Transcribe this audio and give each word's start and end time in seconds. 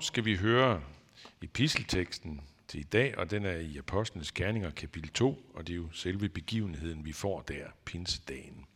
skal 0.00 0.24
vi 0.24 0.36
høre 0.36 0.82
epistelteksten 1.42 2.40
til 2.68 2.80
i 2.80 2.82
dag, 2.82 3.18
og 3.18 3.30
den 3.30 3.44
er 3.44 3.56
i 3.56 3.76
Apostlenes 3.78 4.32
Gerninger 4.32 4.70
kapitel 4.70 5.10
2, 5.10 5.50
og 5.54 5.66
det 5.66 5.72
er 5.72 5.76
jo 5.76 5.88
selve 5.92 6.28
begivenheden, 6.28 7.04
vi 7.04 7.12
får 7.12 7.40
der, 7.40 7.66
pinsedagen. 7.84 8.66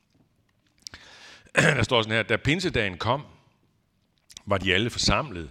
Der 1.55 1.83
står 1.83 2.03
sådan 2.03 2.17
her, 2.17 2.23
da 2.23 2.37
pinsedagen 2.37 2.99
kom, 2.99 3.23
var 4.47 4.59
de 4.59 4.75
alle 4.75 4.91
forsamlet, 4.91 5.51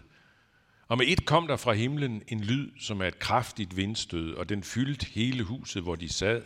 og 0.87 0.97
med 0.97 1.05
et 1.07 1.25
kom 1.25 1.47
der 1.47 1.57
fra 1.57 1.73
himlen 1.73 2.23
en 2.27 2.43
lyd, 2.43 2.71
som 2.79 3.01
er 3.01 3.05
et 3.05 3.19
kraftigt 3.19 3.75
vindstød, 3.75 4.33
og 4.33 4.49
den 4.49 4.63
fyldte 4.63 5.05
hele 5.05 5.43
huset, 5.43 5.83
hvor 5.83 5.95
de 5.95 6.09
sad. 6.09 6.43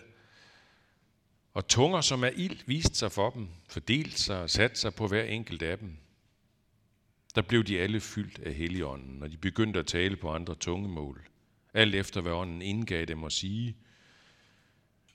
Og 1.54 1.68
tunger, 1.68 2.02
som 2.02 2.24
er 2.24 2.30
ild, 2.36 2.60
viste 2.66 2.96
sig 2.96 3.12
for 3.12 3.30
dem, 3.30 3.48
fordelt 3.70 4.20
sig 4.20 4.42
og 4.42 4.50
satte 4.50 4.80
sig 4.80 4.94
på 4.94 5.08
hver 5.08 5.24
enkelt 5.24 5.62
af 5.62 5.78
dem. 5.78 5.98
Der 7.36 7.42
blev 7.42 7.64
de 7.64 7.80
alle 7.80 8.00
fyldt 8.00 8.40
af 8.40 8.54
Helligånden, 8.54 9.24
og 9.24 9.32
de 9.32 9.38
begyndte 9.38 9.80
at 9.80 9.86
tale 9.86 10.16
på 10.16 10.30
andre 10.32 10.56
tungemål. 10.56 11.28
Alt 11.74 11.96
efter 11.96 12.22
hvad 12.22 12.32
ånden 12.32 12.62
indgav 12.62 13.06
dem 13.06 13.24
at 13.24 13.32
sige. 13.32 13.76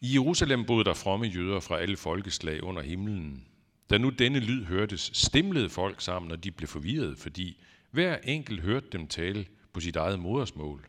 I 0.00 0.14
Jerusalem 0.14 0.64
boede 0.64 0.84
der 0.84 0.94
fromme 0.94 1.26
jøder 1.26 1.60
fra 1.60 1.78
alle 1.78 1.96
folkeslag 1.96 2.62
under 2.62 2.82
himlen. 2.82 3.46
Da 3.90 3.98
nu 3.98 4.08
denne 4.08 4.38
lyd 4.38 4.64
hørtes, 4.64 5.10
stemlede 5.14 5.70
folk 5.70 6.00
sammen, 6.00 6.32
og 6.32 6.44
de 6.44 6.50
blev 6.50 6.68
forvirret, 6.68 7.18
fordi 7.18 7.62
hver 7.90 8.16
enkelt 8.16 8.60
hørte 8.60 8.86
dem 8.92 9.06
tale 9.06 9.46
på 9.72 9.80
sit 9.80 9.96
eget 9.96 10.18
modersmål. 10.18 10.86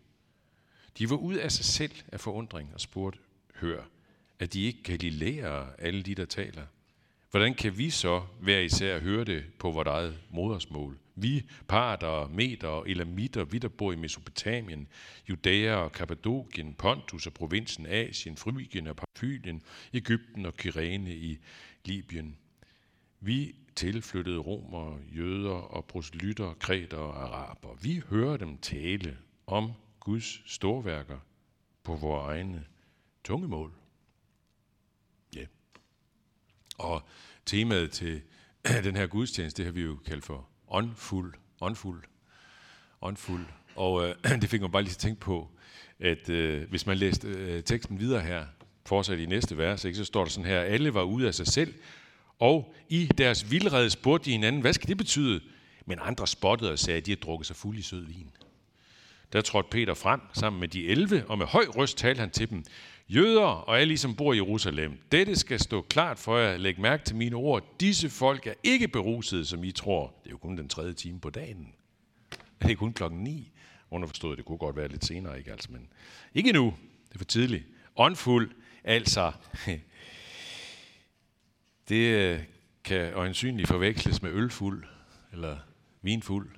De 0.97 1.09
var 1.09 1.15
ud 1.15 1.35
af 1.35 1.51
sig 1.51 1.65
selv 1.65 1.91
af 2.11 2.19
forundring 2.19 2.69
og 2.73 2.81
spurgte, 2.81 3.19
hør, 3.55 3.83
at 4.39 4.53
de 4.53 4.63
ikke 4.63 4.83
galilæere, 4.83 5.67
alle 5.79 6.03
de, 6.03 6.15
der 6.15 6.25
taler. 6.25 6.63
Hvordan 7.31 7.53
kan 7.53 7.77
vi 7.77 7.89
så 7.89 8.21
hver 8.39 8.59
især 8.59 8.99
høre 8.99 9.23
det 9.23 9.43
på 9.59 9.71
vores 9.71 9.87
eget 9.87 10.17
modersmål? 10.29 10.97
Vi, 11.15 11.45
parter, 11.67 12.27
meter 12.27 12.67
og 12.67 12.89
elamitter, 12.89 13.43
vi 13.43 13.57
der 13.57 13.67
bor 13.67 13.91
i 13.91 13.95
Mesopotamien, 13.95 14.87
Judæa 15.29 15.75
og 15.75 15.91
Kappadokien, 15.91 16.73
Pontus 16.73 17.27
og 17.27 17.33
provinsen 17.33 17.85
Asien, 17.85 18.37
Frygien 18.37 18.87
og 18.87 18.95
Parfylien, 18.95 19.61
Ægypten 19.93 20.45
og 20.45 20.57
Kyrene 20.57 21.15
i 21.15 21.37
Libyen. 21.85 22.37
Vi 23.19 23.55
tilflyttede 23.75 24.37
romere, 24.37 24.99
jøder 25.15 25.49
og 25.49 25.85
proselytter, 25.85 26.53
kreter 26.53 26.97
og 26.97 27.23
araber. 27.23 27.75
Vi 27.81 28.01
hører 28.09 28.37
dem 28.37 28.57
tale 28.57 29.17
om 29.47 29.71
Guds 29.99 30.51
storværker 30.51 31.19
på 31.83 31.95
vores 31.95 32.29
egne 32.29 32.65
tungemål. 33.23 33.71
Ja. 35.35 35.39
Yeah. 35.39 35.49
Og 36.77 37.01
temaet 37.45 37.91
til 37.91 38.21
den 38.83 38.95
her 38.95 39.07
gudstjeneste, 39.07 39.57
det 39.57 39.65
har 39.65 39.73
vi 39.73 39.81
jo 39.81 39.95
kaldt 40.05 40.25
for 40.25 40.49
åndfuld, 40.75 41.33
åndfuld, 41.61 42.03
åndfuld. 43.01 43.45
Og 43.75 44.07
øh, 44.07 44.15
det 44.41 44.49
fik 44.49 44.61
mig 44.61 44.71
bare 44.71 44.81
lige 44.81 44.91
til 44.91 44.97
at 44.97 45.01
tænke 45.01 45.21
på, 45.21 45.49
at 45.99 46.29
øh, 46.29 46.69
hvis 46.69 46.85
man 46.85 46.97
læste 46.97 47.27
øh, 47.27 47.63
teksten 47.63 47.99
videre 47.99 48.21
her, 48.21 48.45
fortsat 48.85 49.19
i 49.19 49.25
næste 49.25 49.57
vers, 49.57 49.85
ikke, 49.85 49.97
så 49.97 50.05
står 50.05 50.23
der 50.23 50.31
sådan 50.31 50.49
her, 50.49 50.59
alle 50.59 50.93
var 50.93 51.03
ude 51.03 51.27
af 51.27 51.35
sig 51.35 51.47
selv, 51.47 51.73
og 52.39 52.73
i 52.89 53.05
deres 53.17 53.51
vildrede 53.51 53.89
spurgte 53.89 54.25
de 54.25 54.31
hinanden, 54.31 54.61
hvad 54.61 54.73
skal 54.73 54.89
det 54.89 54.97
betyde? 54.97 55.41
Men 55.85 55.99
andre 56.01 56.27
spottede 56.27 56.71
og 56.71 56.79
sagde, 56.79 56.97
at 56.97 57.05
de 57.05 57.11
har 57.11 57.15
drukket 57.15 57.47
sig 57.47 57.55
fuld 57.55 57.77
i 57.77 57.81
sød 57.81 58.05
vin. 58.05 58.31
Der 59.33 59.41
trådte 59.41 59.69
Peter 59.71 59.93
frem 59.93 60.21
sammen 60.33 60.59
med 60.59 60.67
de 60.67 60.87
11, 60.87 61.25
og 61.27 61.37
med 61.37 61.45
høj 61.45 61.65
røst 61.65 61.97
talte 61.97 62.19
han 62.19 62.29
til 62.29 62.49
dem. 62.49 62.63
Jøder 63.07 63.41
og 63.41 63.79
alle 63.79 63.93
I, 63.93 63.97
som 63.97 64.15
bor 64.15 64.33
i 64.33 64.35
Jerusalem, 64.35 64.99
dette 65.11 65.35
skal 65.35 65.59
stå 65.59 65.81
klart 65.81 66.19
for 66.19 66.37
jer. 66.37 66.57
Læg 66.57 66.79
mærke 66.79 67.03
til 67.03 67.15
mine 67.15 67.35
ord. 67.35 67.63
Disse 67.79 68.09
folk 68.09 68.47
er 68.47 68.53
ikke 68.63 68.87
berusede, 68.87 69.45
som 69.45 69.63
I 69.63 69.71
tror. 69.71 70.13
Det 70.23 70.27
er 70.27 70.31
jo 70.31 70.37
kun 70.37 70.57
den 70.57 70.69
tredje 70.69 70.93
time 70.93 71.19
på 71.19 71.29
dagen. 71.29 71.73
Det 72.61 72.71
er 72.71 72.75
kun 72.75 72.93
klokken 72.93 73.23
9. 73.23 73.51
Underforstået, 73.91 74.37
det 74.37 74.45
kunne 74.45 74.57
godt 74.57 74.75
være 74.75 74.87
lidt 74.87 75.05
senere, 75.05 75.37
ikke 75.37 75.51
altså, 75.51 75.71
men 75.71 75.87
ikke 76.33 76.51
nu. 76.51 76.73
Det 77.09 77.15
er 77.15 77.17
for 77.17 77.25
tidligt. 77.25 77.63
Åndfuld, 77.95 78.51
altså, 78.83 79.31
det 81.89 82.15
øh, 82.15 82.39
kan 82.83 83.13
øjensynligt 83.13 83.67
forveksles 83.67 84.21
med 84.21 84.31
ølfuld, 84.31 84.83
eller 85.31 85.57
vinfuld. 86.01 86.49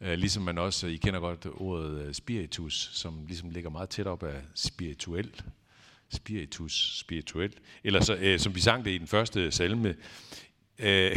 Øh, 0.00 0.12
ligesom 0.12 0.42
man 0.42 0.58
også, 0.58 0.86
øh, 0.86 0.92
I 0.92 0.96
kender 0.96 1.20
godt 1.20 1.46
ordet 1.54 2.16
spiritus, 2.16 2.90
som 2.92 3.26
ligesom 3.26 3.50
ligger 3.50 3.70
meget 3.70 3.88
tæt 3.88 4.06
op 4.06 4.22
af 4.22 4.42
spirituel. 4.54 5.42
Spiritus, 6.12 6.98
spirituel. 6.98 7.52
Eller 7.84 8.00
så, 8.00 8.14
øh, 8.14 8.38
som 8.38 8.54
vi 8.54 8.60
sang 8.60 8.84
det 8.84 8.90
i 8.90 8.98
den 8.98 9.06
første 9.06 9.50
salme, 9.50 9.94
øh, 10.78 11.16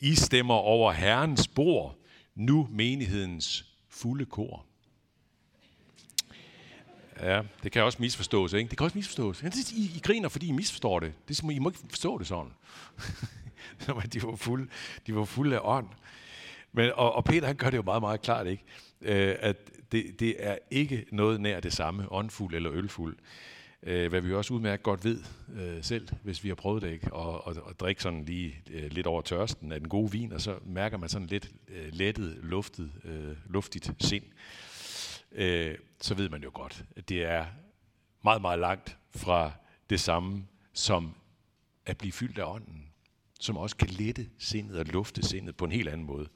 I 0.00 0.14
stemmer 0.14 0.54
over 0.54 0.92
Herrens 0.92 1.48
bord, 1.48 1.98
nu 2.34 2.68
menighedens 2.70 3.64
fulde 3.88 4.24
kor. 4.24 4.66
Ja, 7.20 7.42
det 7.62 7.72
kan 7.72 7.82
også 7.82 7.98
misforstås, 8.00 8.52
ikke? 8.52 8.70
Det 8.70 8.78
kan 8.78 8.84
også 8.84 8.98
misforstås. 8.98 9.42
I, 9.72 9.82
I 9.96 10.00
griner, 10.02 10.28
fordi 10.28 10.48
I 10.48 10.52
misforstår 10.52 11.00
det. 11.00 11.12
det 11.28 11.42
I 11.42 11.58
må 11.58 11.68
ikke 11.68 11.80
forstå 11.88 12.18
det 12.18 12.26
sådan. 12.26 12.52
de 14.12 14.22
var 14.22 14.36
fulde, 14.36 14.68
de 15.06 15.14
var 15.14 15.24
fulde 15.24 15.56
af 15.56 15.60
ånd. 15.62 15.88
Men, 16.72 16.90
og, 16.94 17.12
og 17.12 17.24
Peter 17.24 17.46
han 17.46 17.56
gør 17.56 17.70
det 17.70 17.76
jo 17.76 17.82
meget, 17.82 18.02
meget 18.02 18.22
klart, 18.22 18.46
ikke? 18.46 18.64
Øh, 19.00 19.36
at 19.40 19.56
det, 19.92 20.20
det 20.20 20.36
er 20.38 20.58
ikke 20.70 21.06
noget 21.12 21.40
nær 21.40 21.60
det 21.60 21.72
samme, 21.72 22.12
åndfuld 22.12 22.54
eller 22.54 22.72
ølfuld. 22.72 23.16
Øh, 23.82 24.08
hvad 24.08 24.20
vi 24.20 24.34
også 24.34 24.54
udmærket 24.54 24.82
godt 24.82 25.04
ved 25.04 25.24
øh, 25.54 25.84
selv, 25.84 26.08
hvis 26.22 26.44
vi 26.44 26.48
har 26.48 26.54
prøvet 26.54 26.82
det, 26.82 26.92
ikke? 26.92 27.12
Og, 27.12 27.46
og, 27.46 27.56
og 27.62 27.80
drikke 27.80 28.02
sådan 28.02 28.24
lige 28.24 28.62
øh, 28.70 28.90
lidt 28.92 29.06
over 29.06 29.22
tørsten 29.22 29.72
af 29.72 29.80
den 29.80 29.88
gode 29.88 30.12
vin, 30.12 30.32
og 30.32 30.40
så 30.40 30.58
mærker 30.64 30.96
man 30.96 31.08
sådan 31.08 31.28
lidt 31.28 31.50
øh, 31.68 31.88
lettet, 31.92 32.38
luftet, 32.42 32.92
øh, 33.04 33.36
luftigt 33.46 33.92
sind. 33.98 34.24
Øh, 35.32 35.74
så 36.00 36.14
ved 36.14 36.28
man 36.28 36.42
jo 36.42 36.50
godt, 36.54 36.84
at 36.96 37.08
det 37.08 37.24
er 37.24 37.46
meget, 38.24 38.42
meget 38.42 38.58
langt 38.58 38.96
fra 39.10 39.52
det 39.90 40.00
samme, 40.00 40.46
som 40.72 41.14
at 41.86 41.98
blive 41.98 42.12
fyldt 42.12 42.38
af 42.38 42.54
ånden 42.54 42.90
som 43.40 43.56
også 43.56 43.76
kan 43.76 43.88
lette 43.88 44.30
sindet 44.38 44.78
og 44.78 44.86
lufte 44.86 45.22
sindet 45.22 45.56
på 45.56 45.64
en 45.64 45.72
helt 45.72 45.88
anden 45.88 46.06
måde. 46.06 46.28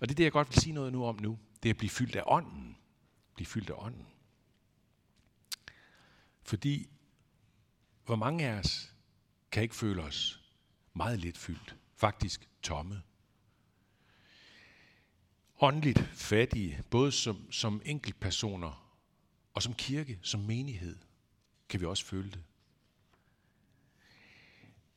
Og 0.00 0.08
det 0.08 0.10
er 0.10 0.14
det, 0.16 0.24
jeg 0.24 0.32
godt 0.32 0.48
vil 0.50 0.62
sige 0.62 0.72
noget 0.72 0.92
nu 0.92 1.04
om 1.04 1.18
nu. 1.22 1.38
Det 1.62 1.68
er 1.68 1.72
at 1.72 1.78
blive 1.78 1.90
fyldt 1.90 2.16
af 2.16 2.22
ånden. 2.26 2.76
Blive 3.34 3.46
fyldt 3.46 3.70
af 3.70 3.74
ånden. 3.78 4.06
Fordi, 6.48 6.88
hvor 8.04 8.16
mange 8.16 8.46
af 8.48 8.58
os 8.58 8.94
kan 9.50 9.62
ikke 9.62 9.74
føle 9.74 10.02
os 10.02 10.42
meget 10.94 11.18
lidt 11.18 11.38
fyldt. 11.38 11.76
Faktisk 11.96 12.48
tomme. 12.62 13.02
Åndeligt 15.60 15.98
fattige, 15.98 16.82
både 16.90 17.12
som, 17.12 17.52
som 17.52 17.82
enkeltpersoner 17.84 18.96
og 19.54 19.62
som 19.62 19.74
kirke, 19.74 20.18
som 20.22 20.40
menighed, 20.40 20.96
kan 21.68 21.80
vi 21.80 21.86
også 21.86 22.04
føle 22.04 22.30
det. 22.30 22.44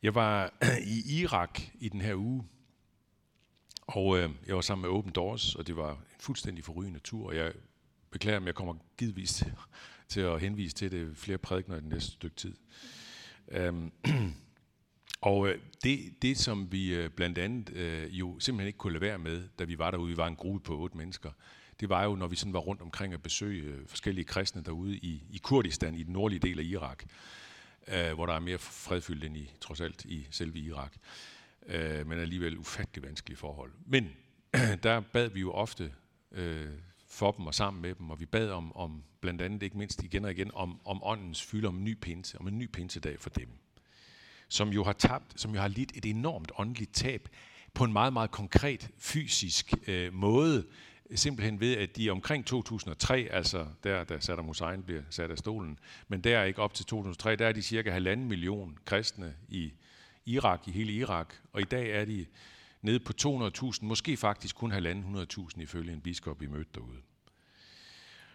Jeg 0.01 0.15
var 0.15 0.53
i 0.95 1.19
Irak 1.19 1.61
i 1.73 1.89
den 1.89 2.01
her 2.01 2.15
uge, 2.15 2.47
og 3.81 4.17
øh, 4.17 4.29
jeg 4.47 4.55
var 4.55 4.61
sammen 4.61 4.81
med 4.81 4.97
Open 4.97 5.11
Doors, 5.11 5.55
og 5.55 5.67
det 5.67 5.75
var 5.75 5.91
en 5.91 6.19
fuldstændig 6.19 6.63
forrygende 6.63 6.99
tur, 6.99 7.27
og 7.27 7.35
jeg 7.35 7.53
beklager, 8.11 8.37
om 8.37 8.45
jeg 8.45 8.55
kommer 8.55 8.75
givetvis 8.97 9.43
til, 10.11 10.21
at 10.21 10.41
henvise 10.41 10.75
til 10.75 10.91
det 10.91 11.17
flere 11.17 11.37
prædikner 11.37 11.77
i 11.77 11.79
den 11.79 11.89
næste 11.89 12.11
stykke 12.11 12.35
tid. 12.35 12.53
Øhm, 13.51 13.91
og 15.21 15.47
øh, 15.47 15.59
det, 15.83 16.21
det, 16.21 16.37
som 16.37 16.71
vi 16.71 16.95
øh, 16.95 17.09
blandt 17.09 17.37
andet 17.37 17.75
øh, 17.75 18.19
jo 18.19 18.39
simpelthen 18.39 18.67
ikke 18.67 18.77
kunne 18.77 18.93
lade 18.93 19.01
være 19.01 19.19
med, 19.19 19.47
da 19.59 19.63
vi 19.63 19.79
var 19.79 19.91
derude, 19.91 20.09
vi 20.09 20.17
var 20.17 20.27
en 20.27 20.35
gruppe 20.35 20.59
på 20.59 20.77
otte 20.77 20.97
mennesker, 20.97 21.31
det 21.79 21.89
var 21.89 22.03
jo, 22.03 22.15
når 22.15 22.27
vi 22.27 22.35
sådan 22.35 22.53
var 22.53 22.59
rundt 22.59 22.81
omkring 22.81 23.13
at 23.13 23.23
besøge 23.23 23.63
øh, 23.63 23.87
forskellige 23.87 24.25
kristne 24.25 24.63
derude 24.63 24.95
i, 24.95 25.23
i 25.29 25.37
Kurdistan, 25.37 25.95
i 25.95 26.03
den 26.03 26.13
nordlige 26.13 26.39
del 26.39 26.59
af 26.59 26.63
Irak, 26.63 27.03
øh, 27.87 28.13
hvor 28.13 28.25
der 28.25 28.33
er 28.33 28.39
mere 28.39 28.57
fredfyldt 28.57 29.23
end 29.23 29.37
i, 29.37 29.51
trods 29.61 29.81
alt, 29.81 30.05
i 30.05 30.27
selve 30.31 30.59
Irak. 30.59 30.93
Øh, 31.67 32.07
men 32.07 32.19
alligevel 32.19 32.57
ufattelig 32.57 33.03
vanskelige 33.03 33.37
forhold. 33.37 33.71
Men 33.85 34.09
der 34.83 34.99
bad 34.99 35.29
vi 35.29 35.39
jo 35.39 35.51
ofte 35.51 35.93
øh, 36.31 36.69
for 37.11 37.31
dem 37.31 37.47
og 37.47 37.55
sammen 37.55 37.81
med 37.81 37.95
dem, 37.95 38.09
og 38.09 38.19
vi 38.19 38.25
bad 38.25 38.49
om, 38.49 38.75
om 38.75 39.03
blandt 39.21 39.41
andet, 39.41 39.63
ikke 39.63 39.77
mindst 39.77 40.03
igen 40.03 40.25
og 40.25 40.31
igen, 40.31 40.51
om, 40.53 40.79
om 40.85 41.03
åndens 41.03 41.41
fylde, 41.41 41.67
om 41.67 41.77
en 41.77 41.83
ny 41.83 41.97
pinse, 42.01 42.39
om 42.39 42.47
en 42.47 42.57
ny 42.57 42.67
pinsedag 42.67 43.19
for 43.19 43.29
dem. 43.29 43.47
Som 44.49 44.69
jo 44.69 44.83
har 44.83 44.93
tabt, 44.93 45.41
som 45.41 45.53
jo 45.53 45.61
har 45.61 45.67
lidt 45.67 45.91
et 45.95 46.05
enormt 46.05 46.51
åndeligt 46.57 46.93
tab 46.93 47.29
på 47.73 47.83
en 47.83 47.93
meget, 47.93 48.13
meget 48.13 48.31
konkret 48.31 48.89
fysisk 48.97 49.73
øh, 49.87 50.13
måde, 50.13 50.65
simpelthen 51.15 51.59
ved, 51.59 51.77
at 51.77 51.97
de 51.97 52.09
omkring 52.09 52.45
2003, 52.45 53.27
altså 53.31 53.67
der, 53.83 54.03
da 54.03 54.19
Saddam 54.19 54.45
Hussein 54.45 54.83
bliver 54.83 55.01
sat 55.09 55.31
af 55.31 55.37
stolen, 55.37 55.79
men 56.07 56.21
der 56.21 56.43
ikke 56.43 56.61
op 56.61 56.73
til 56.73 56.85
2003, 56.85 57.35
der 57.35 57.47
er 57.47 57.51
de 57.51 57.61
cirka 57.61 57.91
halvanden 57.91 58.27
million 58.27 58.77
kristne 58.85 59.35
i 59.49 59.73
Irak, 60.25 60.67
i 60.67 60.71
hele 60.71 60.93
Irak, 60.93 61.33
og 61.53 61.61
i 61.61 61.63
dag 61.63 61.91
er 62.01 62.05
de 62.05 62.25
nede 62.81 62.99
på 62.99 63.13
200.000, 63.21 63.85
måske 63.85 64.17
faktisk 64.17 64.55
kun 64.55 64.71
halvanden 64.71 65.15
100.000 65.15 65.61
ifølge 65.61 65.93
en 65.93 66.01
biskop, 66.01 66.41
vi 66.41 66.47
mødte 66.47 66.69
derude. 66.75 66.97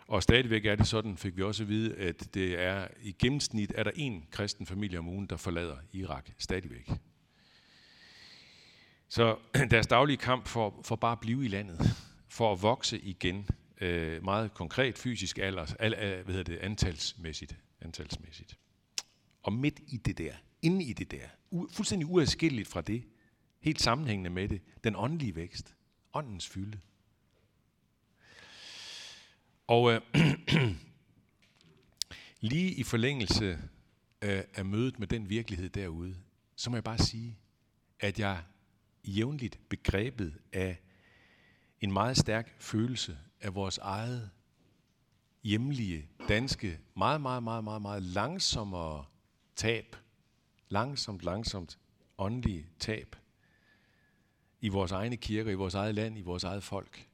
Og 0.08 0.22
stadigvæk 0.22 0.66
er 0.66 0.74
det 0.74 0.86
sådan, 0.86 1.16
fik 1.16 1.36
vi 1.36 1.42
også 1.42 1.62
at 1.62 1.68
vide, 1.68 1.96
at 1.96 2.34
det 2.34 2.60
er 2.60 2.88
i 3.02 3.12
gennemsnit 3.12 3.72
er 3.74 3.82
der 3.82 3.90
en 3.94 4.26
kristen 4.30 4.66
familie 4.66 4.98
om 4.98 5.08
ugen, 5.08 5.26
der 5.26 5.36
forlader 5.36 5.76
Irak 5.92 6.30
stadigvæk. 6.38 6.90
Så 9.08 9.36
deres 9.70 9.86
daglige 9.86 10.16
kamp 10.16 10.48
for, 10.48 10.80
for 10.84 10.96
bare 10.96 11.12
at 11.12 11.20
blive 11.20 11.44
i 11.44 11.48
landet, 11.48 11.78
for 12.28 12.52
at 12.52 12.62
vokse 12.62 12.98
igen, 12.98 13.48
øh, 13.80 14.24
meget 14.24 14.54
konkret 14.54 14.98
fysisk 14.98 15.38
alder, 15.38 15.74
al, 15.78 15.94
al, 15.94 16.22
hvad 16.22 16.34
hedder 16.34 16.52
det, 16.52 16.58
antalsmæssigt, 16.58 17.56
antalsmæssigt. 17.80 18.58
Og 19.42 19.52
midt 19.52 19.80
i 19.86 19.96
det 19.96 20.18
der, 20.18 20.32
inde 20.62 20.84
i 20.84 20.92
det 20.92 21.10
der, 21.10 21.28
u, 21.50 21.68
fuldstændig 21.72 22.08
uadskilleligt 22.08 22.68
fra 22.68 22.80
det, 22.80 23.04
helt 23.60 23.80
sammenhængende 23.80 24.30
med 24.30 24.48
det, 24.48 24.60
den 24.84 24.96
åndelige 24.96 25.36
vækst, 25.36 25.74
åndens 26.14 26.48
fylde. 26.48 26.80
Og 29.66 29.92
øh, 29.92 30.00
lige 32.50 32.70
i 32.70 32.82
forlængelse 32.82 33.58
af, 34.20 34.46
af 34.54 34.64
mødet 34.64 34.98
med 34.98 35.06
den 35.06 35.30
virkelighed 35.30 35.68
derude, 35.68 36.16
så 36.56 36.70
må 36.70 36.76
jeg 36.76 36.84
bare 36.84 36.98
sige, 36.98 37.38
at 38.00 38.18
jeg 38.18 38.42
jævnligt 39.04 39.58
begrebet 39.68 40.38
af 40.52 40.80
en 41.80 41.92
meget 41.92 42.16
stærk 42.16 42.54
følelse 42.58 43.18
af 43.40 43.54
vores 43.54 43.78
eget 43.78 44.30
hjemlige, 45.42 46.08
danske, 46.28 46.78
meget, 46.96 47.20
meget, 47.20 47.42
meget, 47.42 47.64
meget, 47.64 47.82
meget 47.82 48.02
langsommere 48.02 49.04
tab, 49.56 49.96
langsomt, 50.68 51.22
langsomt 51.22 51.78
åndelige 52.18 52.66
tab 52.78 53.16
i 54.60 54.68
vores 54.68 54.92
egne 54.92 55.16
kirker, 55.16 55.50
i 55.50 55.54
vores 55.54 55.74
eget 55.74 55.94
land, 55.94 56.18
i 56.18 56.22
vores 56.22 56.44
eget 56.44 56.62
folk. 56.62 57.08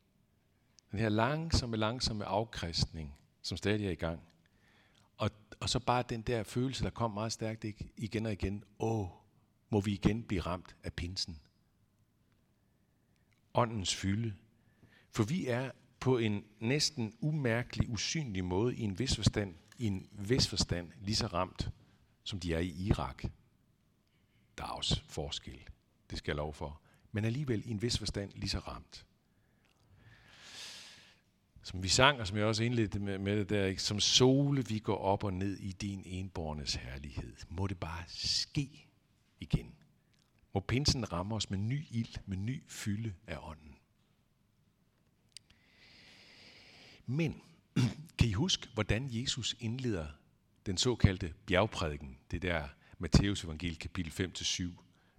Den 0.92 1.00
her 1.00 1.08
langsomme, 1.08 1.76
langsomme 1.76 2.24
afkristning, 2.24 3.14
som 3.42 3.56
stadig 3.56 3.86
er 3.86 3.90
i 3.90 3.94
gang. 3.94 4.20
Og, 5.16 5.30
og 5.60 5.68
så 5.68 5.78
bare 5.78 6.04
den 6.08 6.22
der 6.22 6.42
følelse, 6.42 6.84
der 6.84 6.90
kom 6.90 7.10
meget 7.10 7.32
stærkt 7.32 7.64
ikke? 7.64 7.88
igen 7.96 8.26
og 8.26 8.32
igen. 8.32 8.64
Åh, 8.78 9.08
må 9.70 9.80
vi 9.80 9.92
igen 9.92 10.22
blive 10.22 10.40
ramt 10.40 10.76
af 10.82 10.92
pinsen. 10.92 11.38
Åndens 13.54 13.94
fylde. 13.94 14.34
For 15.10 15.24
vi 15.24 15.46
er 15.46 15.70
på 16.00 16.18
en 16.18 16.44
næsten 16.60 17.14
umærkelig, 17.20 17.90
usynlig 17.90 18.44
måde 18.44 18.76
i 18.76 18.82
en 18.82 18.98
vis 18.98 19.16
forstand, 19.16 19.54
i 19.78 19.86
en 19.86 20.08
vis 20.12 20.48
forstand 20.48 20.92
lige 21.00 21.16
så 21.16 21.26
ramt, 21.26 21.70
som 22.24 22.40
de 22.40 22.54
er 22.54 22.58
i 22.58 22.68
Irak. 22.68 23.22
Der 24.58 24.64
er 24.64 24.68
også 24.68 25.02
forskel, 25.08 25.68
det 26.10 26.18
skal 26.18 26.30
jeg 26.30 26.36
lov 26.36 26.54
for. 26.54 26.80
Men 27.12 27.24
alligevel 27.24 27.62
i 27.66 27.70
en 27.70 27.82
vis 27.82 27.98
forstand 27.98 28.32
lige 28.34 28.50
så 28.50 28.58
ramt. 28.58 29.06
Som 31.62 31.82
vi 31.82 31.88
sang, 31.88 32.20
og 32.20 32.26
som 32.26 32.36
jeg 32.36 32.46
også 32.46 32.64
indledte 32.64 32.98
med, 32.98 33.18
med 33.18 33.36
det 33.36 33.48
der, 33.48 33.66
ikke? 33.66 33.82
som 33.82 34.00
sole 34.00 34.66
vi 34.66 34.78
går 34.78 34.96
op 34.96 35.24
og 35.24 35.32
ned 35.32 35.56
i 35.56 35.72
din 35.72 36.02
enbornes 36.06 36.74
herlighed. 36.74 37.36
Må 37.48 37.66
det 37.66 37.80
bare 37.80 38.04
ske 38.08 38.88
igen. 39.40 39.74
Må 40.54 40.60
pinsen 40.60 41.12
ramme 41.12 41.34
os 41.34 41.50
med 41.50 41.58
ny 41.58 41.84
ild, 41.90 42.14
med 42.26 42.36
ny 42.36 42.62
fylde 42.68 43.14
af 43.26 43.38
ånden. 43.42 43.76
Men 47.06 47.42
kan 48.18 48.28
I 48.28 48.32
huske, 48.32 48.68
hvordan 48.74 49.08
Jesus 49.10 49.56
indleder 49.60 50.06
den 50.66 50.76
såkaldte 50.76 51.34
bjergprædiken? 51.46 52.18
Det 52.30 52.42
der 52.42 52.68
Matteus 52.98 53.44
evangel 53.44 53.78
kapitel 53.78 54.32
5-7, 54.36 54.62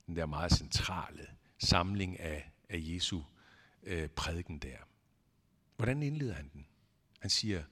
den 0.07 0.15
der 0.15 0.25
meget 0.25 0.51
centrale 0.51 1.27
samling 1.57 2.19
af, 2.19 2.51
af 2.69 2.77
Jesu 2.79 3.21
øh, 3.83 4.09
prædiken 4.09 4.59
der. 4.59 4.77
Hvordan 5.83 6.03
indleder 6.03 6.33
han 6.33 6.50
den? 6.53 6.65
Han 7.19 7.30
siger, 7.30 7.63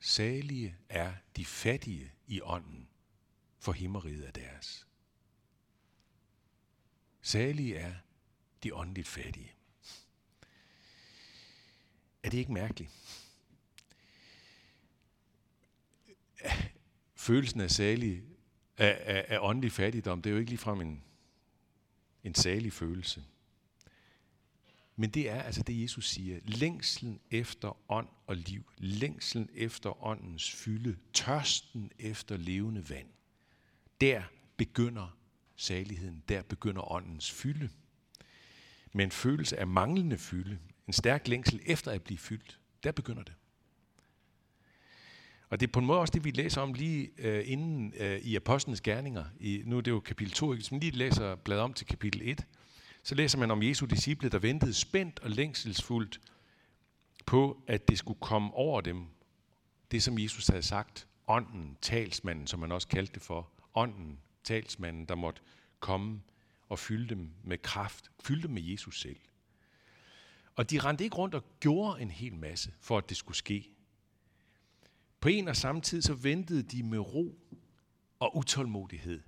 salige 0.00 0.76
er 0.88 1.14
de 1.36 1.44
fattige 1.44 2.12
i 2.26 2.40
ånden, 2.40 2.88
for 3.58 3.72
himmeriget 3.72 4.26
er 4.26 4.30
deres. 4.30 4.86
Salige 7.22 7.76
er 7.76 7.94
de 8.62 8.74
åndeligt 8.74 9.08
fattige. 9.08 9.52
Er 12.22 12.30
det 12.30 12.38
ikke 12.38 12.52
mærkeligt? 12.52 12.90
Følelsen 17.16 17.60
af 17.60 17.70
salig, 17.70 18.22
af, 18.76 19.02
af, 19.04 19.24
af 19.28 19.38
åndelig 19.40 19.72
fattigdom, 19.72 20.22
det 20.22 20.30
er 20.30 20.34
jo 20.34 20.40
ikke 20.40 20.50
ligefrem 20.50 20.80
en, 20.80 21.04
en 22.24 22.34
salig 22.34 22.72
følelse. 22.72 23.24
Men 24.96 25.10
det 25.10 25.30
er 25.30 25.42
altså 25.42 25.62
det, 25.62 25.82
Jesus 25.82 26.08
siger. 26.08 26.40
Længslen 26.44 27.20
efter 27.30 27.92
ånd 27.92 28.08
og 28.26 28.36
liv. 28.36 28.72
Længslen 28.78 29.48
efter 29.54 30.04
åndens 30.04 30.50
fylde. 30.50 30.96
Tørsten 31.12 31.90
efter 31.98 32.36
levende 32.36 32.90
vand. 32.90 33.08
Der 34.00 34.22
begynder 34.56 35.16
saligheden. 35.56 36.22
Der 36.28 36.42
begynder 36.42 36.92
åndens 36.92 37.30
fylde. 37.30 37.68
Men 38.92 39.10
følelse 39.10 39.60
af 39.60 39.66
manglende 39.66 40.18
fylde. 40.18 40.58
En 40.86 40.92
stærk 40.92 41.28
længsel 41.28 41.60
efter 41.66 41.90
at 41.90 42.02
blive 42.02 42.18
fyldt. 42.18 42.60
Der 42.82 42.92
begynder 42.92 43.22
det. 43.22 43.34
Og 45.48 45.60
det 45.60 45.66
er 45.66 45.72
på 45.72 45.78
en 45.78 45.86
måde 45.86 45.98
også 45.98 46.12
det, 46.12 46.24
vi 46.24 46.30
læser 46.30 46.60
om 46.60 46.74
lige 46.74 47.10
øh, 47.18 47.42
inden 47.46 47.92
øh, 47.96 48.18
i 48.18 48.36
Apostlenes 48.36 48.80
Gerninger. 48.80 49.24
I, 49.40 49.62
nu 49.66 49.76
er 49.76 49.80
det 49.80 49.90
jo 49.90 50.00
kapitel 50.00 50.32
2, 50.32 50.54
hvis 50.54 50.70
man 50.70 50.80
lige 50.80 50.90
læser 50.90 51.34
bladet 51.34 51.62
om 51.62 51.72
til 51.72 51.86
kapitel 51.86 52.20
1, 52.24 52.46
så 53.04 53.14
læser 53.14 53.38
man 53.38 53.50
om 53.50 53.62
Jesu 53.62 53.86
disciple, 53.86 54.28
der 54.28 54.38
ventede 54.38 54.74
spændt 54.74 55.20
og 55.20 55.30
længselsfuldt 55.30 56.20
på, 57.26 57.62
at 57.66 57.88
det 57.88 57.98
skulle 57.98 58.20
komme 58.20 58.54
over 58.54 58.80
dem. 58.80 59.06
Det, 59.90 60.02
som 60.02 60.18
Jesus 60.18 60.46
havde 60.46 60.62
sagt, 60.62 61.08
ånden, 61.26 61.78
talsmanden, 61.80 62.46
som 62.46 62.60
man 62.60 62.72
også 62.72 62.88
kaldte 62.88 63.14
det 63.14 63.22
for, 63.22 63.50
ånden, 63.74 64.18
talsmanden, 64.44 65.04
der 65.04 65.14
måtte 65.14 65.42
komme 65.80 66.22
og 66.68 66.78
fylde 66.78 67.08
dem 67.08 67.30
med 67.42 67.58
kraft, 67.58 68.10
fylde 68.20 68.42
dem 68.42 68.50
med 68.50 68.62
Jesus 68.62 69.00
selv. 69.00 69.20
Og 70.56 70.70
de 70.70 70.78
rendte 70.78 71.04
ikke 71.04 71.16
rundt 71.16 71.34
og 71.34 71.44
gjorde 71.60 72.02
en 72.02 72.10
hel 72.10 72.36
masse, 72.36 72.72
for 72.80 72.98
at 72.98 73.08
det 73.08 73.16
skulle 73.16 73.36
ske. 73.36 73.70
På 75.20 75.28
en 75.28 75.48
og 75.48 75.56
samme 75.56 75.80
tid 75.80 76.02
så 76.02 76.14
ventede 76.14 76.62
de 76.62 76.82
med 76.82 76.98
ro 76.98 77.38
og 78.18 78.36
utålmodighed, 78.36 79.22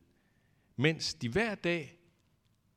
mens 0.76 1.14
de 1.14 1.28
hver 1.28 1.54
dag, 1.54 1.98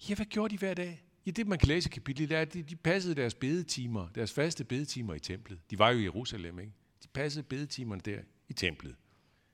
ja, 0.09 0.15
hvad 0.15 0.25
gjorde 0.25 0.53
de 0.53 0.57
hver 0.57 0.73
dag? 0.73 1.03
Ja, 1.25 1.31
det 1.31 1.47
man 1.47 1.59
kan 1.59 1.67
læse 1.67 1.89
i 1.89 1.91
kapitlet, 1.91 2.31
er, 2.31 2.41
at 2.41 2.53
de, 2.53 2.63
de 2.63 2.75
passede 2.75 3.15
deres 3.15 3.33
bedetimer, 3.33 4.07
deres 4.15 4.33
faste 4.33 4.63
bedetimer 4.63 5.13
i 5.13 5.19
templet. 5.19 5.59
De 5.69 5.79
var 5.79 5.89
jo 5.89 5.99
i 5.99 6.03
Jerusalem, 6.03 6.59
ikke? 6.59 6.71
De 7.03 7.07
passede 7.07 7.43
bedetimerne 7.43 8.01
der 8.05 8.19
i 8.49 8.53
templet. 8.53 8.95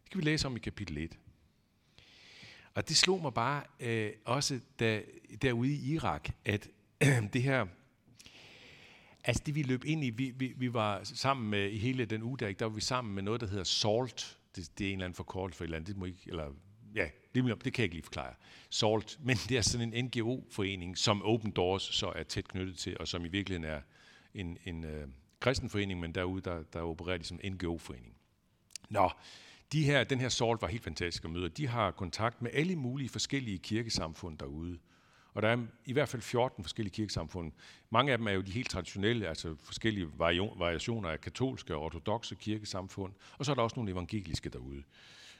Det 0.03 0.12
kan 0.12 0.18
vi 0.18 0.25
læse 0.25 0.47
om 0.47 0.56
i 0.56 0.59
kapitel 0.59 0.97
1. 0.97 1.18
Og 2.74 2.89
det 2.89 2.97
slog 2.97 3.21
mig 3.21 3.33
bare 3.33 3.63
øh, 3.80 4.12
også 4.25 4.59
da, 4.80 5.01
derude 5.42 5.74
i 5.74 5.94
Irak, 5.94 6.30
at 6.45 6.69
øh, 7.03 7.24
det 7.33 7.44
her 7.44 7.65
Altså 9.27 9.44
det 9.45 9.56
vi 9.56 9.63
løb 9.63 9.86
ind 9.86 10.03
i, 10.03 10.09
vi, 10.09 10.31
vi, 10.36 10.53
vi 10.57 10.74
var 10.74 11.03
sammen 11.03 11.50
med, 11.50 11.69
i 11.69 11.77
hele 11.77 12.06
den 12.06 12.24
uge 12.24 12.38
der, 12.38 12.51
der 12.51 12.65
var 12.65 12.74
vi 12.74 12.81
sammen 12.81 13.15
med 13.15 13.24
noget, 13.24 13.41
der 13.41 13.48
hedder 13.48 13.63
SALT. 13.63 14.38
Det, 14.55 14.77
det 14.77 14.88
er 14.88 14.89
en 14.89 14.98
eller 14.98 15.05
anden 15.05 15.15
forkortelse 15.15 15.58
for 15.58 15.63
et 15.63 15.67
eller 15.67 15.77
andet, 15.77 15.88
det 15.88 15.98
må 15.98 16.05
ikke, 16.05 16.19
eller 16.27 16.51
ja, 16.96 17.10
det, 17.36 17.65
det 17.65 17.74
kan 17.74 17.82
jeg 17.82 17.84
ikke 17.84 17.96
lige 17.96 18.04
forklare. 18.04 18.34
SALT, 18.70 19.20
men 19.27 19.38
det 19.50 19.58
er 19.58 19.62
sådan 19.62 19.94
en 19.94 20.06
NGO-forening, 20.06 20.98
som 20.98 21.24
Open 21.24 21.51
Doors 21.51 21.84
så 21.84 22.13
er 22.15 22.24
tæt 22.24 22.48
knyttet 22.48 22.77
til, 22.77 22.98
og 23.00 23.08
som 23.08 23.25
i 23.25 23.27
virkeligheden 23.27 23.72
er 23.72 23.82
en, 24.34 24.58
en 24.65 24.84
øh, 24.84 25.08
kristen 25.39 25.70
forening, 25.70 26.00
men 26.00 26.15
derude, 26.15 26.42
der, 26.42 26.63
der 26.74 26.82
opererer 26.82 27.18
de 27.18 27.24
som 27.24 27.39
NGO-forening. 27.44 28.13
Nå, 28.89 29.12
de 29.72 29.84
her, 29.84 30.04
den 30.04 30.20
her 30.20 30.30
SALT 30.30 30.62
var 30.62 30.68
helt 30.68 30.84
fantastisk 30.84 31.25
at 31.25 31.32
møde. 31.32 31.50
De 31.50 31.68
har 31.68 31.92
kontakt 31.92 32.42
med 32.42 32.51
alle 32.54 32.75
mulige 32.75 33.10
forskellige 33.10 33.58
kirkesamfund 33.58 34.38
derude. 34.38 34.80
Og 35.34 35.42
der 35.42 35.50
er 35.50 35.58
i 35.86 35.94
hvert 35.94 36.10
fald 36.10 36.22
14 36.22 36.63
forskellige 36.63 36.94
kirkesamfund. 36.94 37.51
Mange 37.89 38.12
af 38.12 38.18
dem 38.18 38.27
er 38.27 38.32
jo 38.32 38.42
de 38.42 38.51
helt 38.51 38.70
traditionelle, 38.70 39.27
altså 39.27 39.56
forskellige 39.63 40.08
variationer 40.18 41.10
af 41.10 41.22
katolske 41.22 41.75
og 41.75 41.82
ortodoxe 41.82 42.36
kirkesamfund. 42.36 43.13
Og 43.38 43.46
så 43.46 43.51
er 43.51 43.56
der 43.56 43.62
også 43.62 43.75
nogle 43.75 43.92
evangeliske 43.92 44.50
derude. 44.50 44.84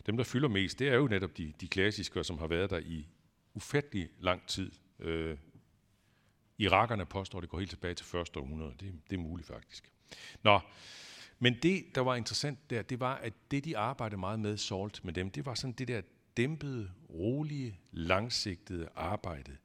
Dem, 0.05 0.17
der 0.17 0.24
fylder 0.24 0.47
mest, 0.47 0.79
det 0.79 0.88
er 0.88 0.95
jo 0.95 1.07
netop 1.07 1.38
de, 1.38 1.53
de 1.62 1.67
klassiske, 1.67 2.24
som 2.24 2.38
har 2.38 2.47
været 2.47 2.69
der 2.69 2.79
i 2.79 3.07
ufattelig 3.53 4.09
lang 4.19 4.47
tid. 4.47 4.71
Øh, 5.00 5.38
Irakerne 6.57 7.05
påstår, 7.05 7.39
at 7.39 7.41
det 7.41 7.50
går 7.50 7.59
helt 7.59 7.69
tilbage 7.69 7.93
til 7.93 8.05
første 8.05 8.39
århundrede. 8.39 8.74
Det, 8.79 8.93
det 9.09 9.15
er 9.15 9.19
muligt 9.19 9.47
faktisk. 9.47 9.91
Nå, 10.43 10.59
men 11.39 11.57
det, 11.63 11.85
der 11.95 12.01
var 12.01 12.15
interessant 12.15 12.69
der, 12.69 12.81
det 12.81 13.00
var, 13.00 13.15
at 13.15 13.33
det, 13.51 13.65
de 13.65 13.77
arbejdede 13.77 14.19
meget 14.19 14.39
med, 14.39 14.57
Salt, 14.57 15.05
med 15.05 15.13
dem, 15.13 15.29
det 15.29 15.45
var 15.45 15.55
sådan 15.55 15.74
det 15.74 15.88
der 15.88 16.01
dæmpede, 16.38 16.91
rolige, 17.09 17.79
langsigtede 17.91 18.89
arbejde 18.95 19.57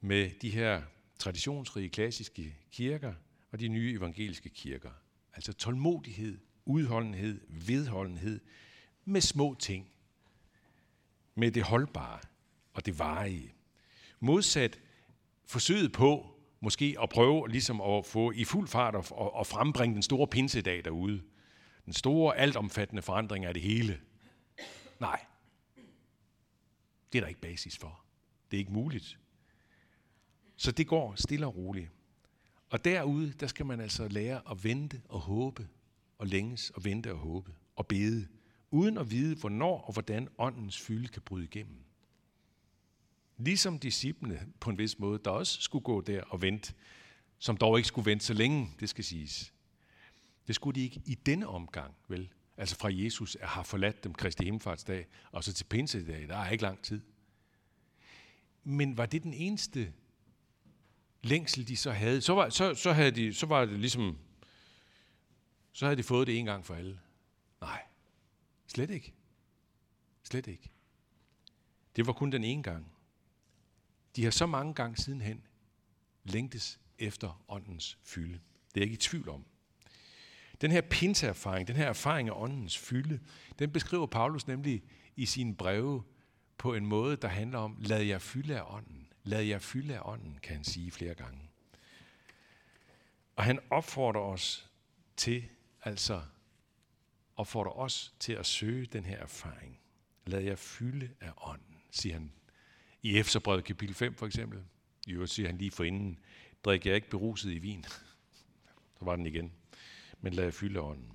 med 0.00 0.30
de 0.42 0.50
her 0.50 0.82
traditionsrige 1.18 1.88
klassiske 1.88 2.56
kirker 2.72 3.14
og 3.50 3.60
de 3.60 3.68
nye 3.68 3.92
evangeliske 3.92 4.48
kirker. 4.48 4.90
Altså 5.34 5.52
tålmodighed, 5.52 6.38
udholdenhed, 6.64 7.40
vedholdenhed 7.48 8.40
med 9.06 9.20
små 9.20 9.56
ting. 9.58 9.90
Med 11.34 11.50
det 11.50 11.62
holdbare 11.62 12.20
og 12.72 12.86
det 12.86 12.98
varige. 12.98 13.54
Modsat 14.20 14.80
forsøget 15.46 15.92
på 15.92 16.36
måske 16.60 16.96
at 17.02 17.08
prøve 17.08 17.48
ligesom 17.48 17.80
at 17.80 18.06
få 18.06 18.32
i 18.32 18.44
fuld 18.44 18.68
fart 18.68 18.94
og, 18.94 19.34
og 19.34 19.46
frembringe 19.46 19.94
den 19.94 20.02
store 20.02 20.26
pinsedag 20.26 20.84
derude. 20.84 21.22
Den 21.84 21.92
store, 21.92 22.36
altomfattende 22.36 23.02
forandring 23.02 23.44
af 23.44 23.54
det 23.54 23.62
hele. 23.62 24.00
Nej. 25.00 25.24
Det 27.12 27.18
er 27.18 27.22
der 27.22 27.28
ikke 27.28 27.40
basis 27.40 27.78
for. 27.78 28.04
Det 28.50 28.56
er 28.56 28.58
ikke 28.58 28.72
muligt. 28.72 29.18
Så 30.56 30.72
det 30.72 30.86
går 30.86 31.14
stille 31.14 31.46
og 31.46 31.56
roligt. 31.56 31.90
Og 32.70 32.84
derude, 32.84 33.32
der 33.32 33.46
skal 33.46 33.66
man 33.66 33.80
altså 33.80 34.08
lære 34.08 34.40
at 34.50 34.64
vente 34.64 35.02
og 35.08 35.20
håbe, 35.20 35.68
og 36.18 36.26
længes 36.26 36.70
og 36.70 36.84
vente 36.84 37.12
og 37.12 37.18
håbe, 37.18 37.54
og 37.76 37.86
bede, 37.86 38.28
uden 38.70 38.98
at 38.98 39.10
vide, 39.10 39.36
hvornår 39.36 39.80
og 39.80 39.92
hvordan 39.92 40.28
åndens 40.38 40.80
fylde 40.80 41.08
kan 41.08 41.22
bryde 41.22 41.44
igennem. 41.44 41.84
Ligesom 43.36 43.78
disciplene 43.78 44.46
på 44.60 44.70
en 44.70 44.78
vis 44.78 44.98
måde, 44.98 45.20
der 45.24 45.30
også 45.30 45.60
skulle 45.60 45.82
gå 45.82 46.00
der 46.00 46.22
og 46.22 46.42
vente, 46.42 46.74
som 47.38 47.56
dog 47.56 47.78
ikke 47.78 47.88
skulle 47.88 48.10
vente 48.10 48.24
så 48.24 48.34
længe, 48.34 48.70
det 48.80 48.88
skal 48.88 49.04
siges. 49.04 49.52
Det 50.46 50.54
skulle 50.54 50.74
de 50.74 50.84
ikke 50.84 51.02
i 51.06 51.14
denne 51.14 51.46
omgang, 51.46 51.94
vel? 52.08 52.28
Altså 52.56 52.76
fra 52.76 52.88
Jesus 52.92 53.36
har 53.42 53.62
forladt 53.62 54.04
dem 54.04 54.14
Kristi 54.14 54.44
Himmelfartsdag, 54.44 55.06
og 55.32 55.44
så 55.44 55.52
til 55.52 55.64
Pinsedag, 55.64 56.28
der 56.28 56.36
er 56.36 56.50
ikke 56.50 56.62
lang 56.62 56.82
tid. 56.82 57.00
Men 58.64 58.96
var 58.96 59.06
det 59.06 59.22
den 59.22 59.34
eneste 59.34 59.92
længsel, 61.22 61.68
de 61.68 61.76
så 61.76 61.90
havde? 61.90 62.20
Så 62.20 62.34
var, 62.34 62.48
så, 62.48 62.74
så 62.74 62.92
havde 62.92 63.10
de, 63.10 63.34
så 63.34 63.46
var 63.46 63.64
det 63.64 63.80
ligesom, 63.80 64.18
så 65.72 65.84
havde 65.84 65.96
de 65.96 66.02
fået 66.02 66.26
det 66.26 66.38
en 66.38 66.44
gang 66.44 66.66
for 66.66 66.74
alle. 66.74 67.00
Nej, 67.60 67.82
slet 68.66 68.90
ikke. 68.90 69.14
Slet 70.22 70.46
ikke. 70.46 70.70
Det 71.96 72.06
var 72.06 72.12
kun 72.12 72.32
den 72.32 72.44
ene 72.44 72.62
gang. 72.62 72.92
De 74.16 74.24
har 74.24 74.30
så 74.30 74.46
mange 74.46 74.74
gange 74.74 74.96
sidenhen 74.96 75.42
længtes 76.24 76.80
efter 76.98 77.44
åndens 77.48 77.98
fylde. 78.02 78.40
Det 78.74 78.80
er 78.80 78.80
jeg 78.80 78.82
ikke 78.82 78.94
i 78.94 78.96
tvivl 78.96 79.28
om. 79.28 79.44
Den 80.60 80.70
her 80.70 80.80
pinseerfaring, 80.80 81.68
den 81.68 81.76
her 81.76 81.86
erfaring 81.86 82.28
af 82.28 82.32
åndens 82.36 82.78
fylde, 82.78 83.20
den 83.58 83.72
beskriver 83.72 84.06
Paulus 84.06 84.46
nemlig 84.46 84.82
i 85.16 85.26
sine 85.26 85.54
breve 85.54 86.02
på 86.58 86.74
en 86.74 86.86
måde, 86.86 87.16
der 87.16 87.28
handler 87.28 87.58
om, 87.58 87.76
lad 87.80 88.02
jer 88.02 88.18
fylde 88.18 88.58
af 88.58 88.74
ånden. 88.74 89.08
Lad 89.24 89.42
jer 89.42 89.58
fylde 89.58 89.94
af 89.94 90.00
ånden, 90.04 90.38
kan 90.42 90.56
han 90.56 90.64
sige 90.64 90.90
flere 90.90 91.14
gange. 91.14 91.50
Og 93.36 93.44
han 93.44 93.58
opfordrer 93.70 94.20
os 94.20 94.70
til, 95.16 95.44
altså 95.82 96.22
og 97.36 97.46
får 97.46 97.64
dig 97.64 97.72
os 97.72 98.14
til 98.20 98.32
at 98.32 98.46
søge 98.46 98.86
den 98.86 99.04
her 99.04 99.16
erfaring. 99.16 99.78
Lad 100.26 100.40
jer 100.40 100.56
fylde 100.56 101.10
af 101.20 101.32
ånden, 101.36 101.82
siger 101.90 102.12
han 102.12 102.32
i 103.02 103.18
Efterbrevet 103.18 103.64
kapitel 103.64 103.94
5 103.94 104.14
for 104.14 104.26
eksempel. 104.26 104.64
I 105.06 105.12
øvrigt 105.12 105.32
siger 105.32 105.48
han 105.48 105.58
lige 105.58 105.70
for 105.70 105.84
inden, 105.84 106.18
drik 106.64 106.86
jeg 106.86 106.94
ikke 106.94 107.10
beruset 107.10 107.52
i 107.52 107.58
vin. 107.58 107.84
Så 108.98 109.04
var 109.04 109.16
den 109.16 109.26
igen. 109.26 109.52
Men 110.20 110.32
lad 110.32 110.44
jer 110.44 110.50
fylde 110.50 110.80
ånden. 110.80 111.12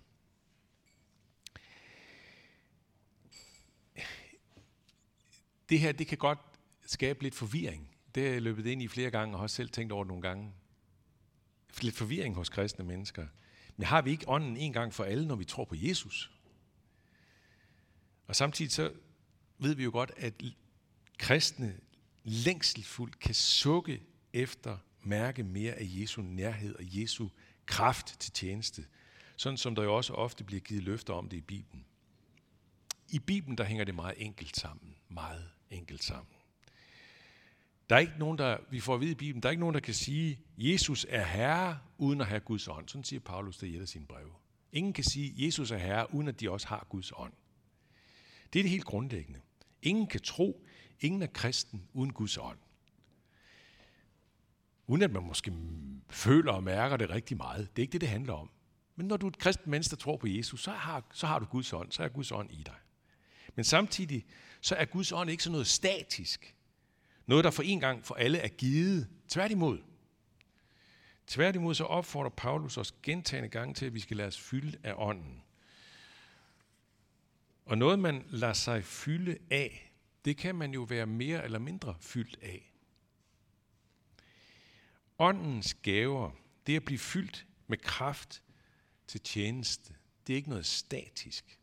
Det 5.69 5.79
her, 5.79 5.91
det 5.91 6.07
kan 6.07 6.17
godt 6.17 6.39
skabe 6.85 7.23
lidt 7.23 7.35
forvirring. 7.35 7.95
Det 8.15 8.27
er 8.27 8.31
jeg 8.31 8.41
løbet 8.41 8.65
ind 8.65 8.81
i 8.81 8.87
flere 8.87 9.11
gange, 9.11 9.35
og 9.35 9.39
har 9.39 9.43
også 9.43 9.55
selv 9.55 9.69
tænkt 9.69 9.91
over 9.91 10.03
det 10.03 10.07
nogle 10.07 10.21
gange. 10.21 10.53
Lidt 11.81 11.95
forvirring 11.95 12.35
hos 12.35 12.49
kristne 12.49 12.85
mennesker. 12.85 13.27
Men 13.77 13.85
har 13.85 14.01
vi 14.01 14.11
ikke 14.11 14.29
ånden 14.29 14.57
en 14.57 14.73
gang 14.73 14.93
for 14.93 15.03
alle, 15.03 15.27
når 15.27 15.35
vi 15.35 15.45
tror 15.45 15.65
på 15.65 15.75
Jesus? 15.77 16.31
Og 18.27 18.35
samtidig 18.35 18.71
så 18.71 18.93
ved 19.57 19.75
vi 19.75 19.83
jo 19.83 19.91
godt, 19.91 20.11
at 20.17 20.43
kristne 21.17 21.79
længselfuldt 22.23 23.19
kan 23.19 23.35
sukke 23.35 24.03
efter 24.33 24.77
mærke 25.03 25.43
mere 25.43 25.73
af 25.73 25.85
Jesu 25.89 26.21
nærhed 26.21 26.75
og 26.75 27.01
Jesu 27.01 27.27
kraft 27.65 28.19
til 28.19 28.31
tjeneste. 28.31 28.85
Sådan 29.35 29.57
som 29.57 29.75
der 29.75 29.83
jo 29.83 29.95
også 29.95 30.13
ofte 30.13 30.43
bliver 30.43 30.59
givet 30.59 30.83
løfter 30.83 31.13
om 31.13 31.29
det 31.29 31.37
i 31.37 31.41
Bibelen. 31.41 31.85
I 33.09 33.19
Bibelen 33.19 33.57
der 33.57 33.63
hænger 33.63 33.83
det 33.83 33.95
meget 33.95 34.15
enkelt 34.17 34.57
sammen. 34.57 34.95
Meget 35.09 35.49
enkelt 35.69 36.03
sammen. 36.03 36.33
Der 37.91 37.97
er 37.97 38.01
ikke 38.01 38.19
nogen, 38.19 38.37
der, 38.37 38.57
vi 38.69 38.79
får 38.79 38.93
at 38.93 39.01
vide 39.01 39.11
i 39.11 39.15
Bibelen, 39.15 39.43
der 39.43 39.49
er 39.49 39.51
ikke 39.51 39.59
nogen, 39.59 39.73
der 39.73 39.79
kan 39.79 39.93
sige, 39.93 40.39
Jesus 40.57 41.05
er 41.09 41.25
herre, 41.25 41.79
uden 41.97 42.21
at 42.21 42.27
have 42.27 42.39
Guds 42.39 42.67
ånd. 42.67 42.87
Sådan 42.87 43.03
siger 43.03 43.19
Paulus 43.19 43.57
det 43.57 43.67
i 43.67 43.75
et 43.75 43.81
af 43.81 43.87
sine 43.87 44.05
breve. 44.05 44.31
Ingen 44.71 44.93
kan 44.93 45.03
sige, 45.03 45.45
Jesus 45.45 45.71
er 45.71 45.77
herre, 45.77 46.13
uden 46.13 46.27
at 46.27 46.39
de 46.39 46.51
også 46.51 46.67
har 46.67 46.87
Guds 46.89 47.11
ånd. 47.15 47.33
Det 48.53 48.59
er 48.59 48.63
det 48.63 48.69
helt 48.69 48.85
grundlæggende. 48.85 49.39
Ingen 49.81 50.07
kan 50.07 50.21
tro, 50.21 50.65
ingen 50.99 51.21
er 51.21 51.27
kristen 51.27 51.87
uden 51.93 52.13
Guds 52.13 52.37
ånd. 52.37 52.57
Uden 54.87 55.01
at 55.01 55.11
man 55.11 55.23
måske 55.23 55.53
føler 56.09 56.51
og 56.51 56.63
mærker 56.63 56.97
det 56.97 57.09
rigtig 57.09 57.37
meget. 57.37 57.69
Det 57.75 57.81
er 57.81 57.83
ikke 57.83 57.93
det, 57.93 58.01
det 58.01 58.09
handler 58.09 58.33
om. 58.33 58.49
Men 58.95 59.07
når 59.07 59.17
du 59.17 59.25
er 59.25 59.31
et 59.31 59.39
kristen 59.39 59.71
menneske, 59.71 59.91
der 59.91 60.01
tror 60.01 60.17
på 60.17 60.27
Jesus, 60.27 60.63
så 60.63 60.71
har, 60.71 61.03
så 61.13 61.27
har 61.27 61.39
du 61.39 61.45
Guds 61.45 61.73
ånd. 61.73 61.91
Så 61.91 62.03
er 62.03 62.07
Guds 62.07 62.31
ånd 62.31 62.51
i 62.51 62.63
dig. 62.65 62.77
Men 63.55 63.65
samtidig, 63.65 64.25
så 64.61 64.75
er 64.75 64.85
Guds 64.85 65.11
ånd 65.11 65.29
ikke 65.29 65.43
sådan 65.43 65.51
noget 65.51 65.67
statisk. 65.67 66.55
Noget, 67.31 67.43
der 67.43 67.51
for 67.51 67.63
en 67.63 67.79
gang 67.79 68.05
for 68.05 68.15
alle 68.15 68.37
er 68.37 68.47
givet. 68.47 69.09
Tværtimod. 69.27 69.79
Tværtimod 71.27 71.75
så 71.75 71.83
opfordrer 71.83 72.29
Paulus 72.29 72.77
os 72.77 72.95
gentagende 73.03 73.49
gange 73.49 73.73
til, 73.73 73.85
at 73.85 73.93
vi 73.93 73.99
skal 73.99 74.17
lade 74.17 74.27
os 74.27 74.39
fylde 74.39 74.77
af 74.83 74.93
ånden. 74.97 75.43
Og 77.65 77.77
noget, 77.77 77.99
man 77.99 78.25
lader 78.29 78.53
sig 78.53 78.83
fylde 78.83 79.37
af, 79.51 79.93
det 80.25 80.37
kan 80.37 80.55
man 80.55 80.73
jo 80.73 80.81
være 80.81 81.05
mere 81.05 81.43
eller 81.43 81.59
mindre 81.59 81.95
fyldt 81.99 82.37
af. 82.41 82.73
Åndens 85.19 85.73
gaver, 85.73 86.31
det 86.67 86.75
at 86.75 86.85
blive 86.85 86.99
fyldt 86.99 87.45
med 87.67 87.77
kraft 87.77 88.43
til 89.07 89.21
tjeneste, 89.21 89.93
det 90.27 90.33
er 90.33 90.37
ikke 90.37 90.49
noget 90.49 90.65
statisk. 90.65 91.59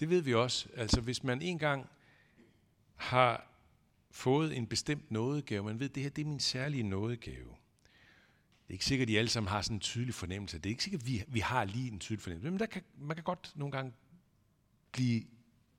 Det 0.00 0.10
ved 0.10 0.20
vi 0.20 0.34
også. 0.34 0.68
Altså 0.76 1.00
hvis 1.00 1.22
man 1.22 1.42
en 1.42 1.58
gang 1.58 1.90
har 2.96 3.51
fået 4.12 4.56
en 4.56 4.66
bestemt 4.66 5.10
nådegave, 5.10 5.64
man 5.64 5.80
ved, 5.80 5.88
at 5.88 5.94
det 5.94 6.02
her 6.02 6.10
det 6.10 6.22
er 6.22 6.26
min 6.26 6.40
særlige 6.40 6.82
nådegave. 6.82 7.48
Det 8.62 8.68
er 8.68 8.72
ikke 8.72 8.84
sikkert, 8.84 9.06
at 9.06 9.08
de 9.08 9.18
alle 9.18 9.28
sammen 9.28 9.50
har 9.50 9.62
sådan 9.62 9.76
en 9.76 9.80
tydelig 9.80 10.14
fornemmelse. 10.14 10.58
Det 10.58 10.66
er 10.66 10.70
ikke 10.70 10.84
sikkert, 10.84 11.02
at 11.02 11.06
vi, 11.06 11.24
vi 11.28 11.40
har 11.40 11.64
lige 11.64 11.92
en 11.92 11.98
tydelig 11.98 12.22
fornemmelse. 12.22 12.50
Men 12.50 12.60
der 12.60 12.66
kan, 12.66 12.82
man 12.98 13.16
kan 13.16 13.24
godt 13.24 13.52
nogle 13.54 13.72
gange 13.72 13.92
blive 14.92 15.24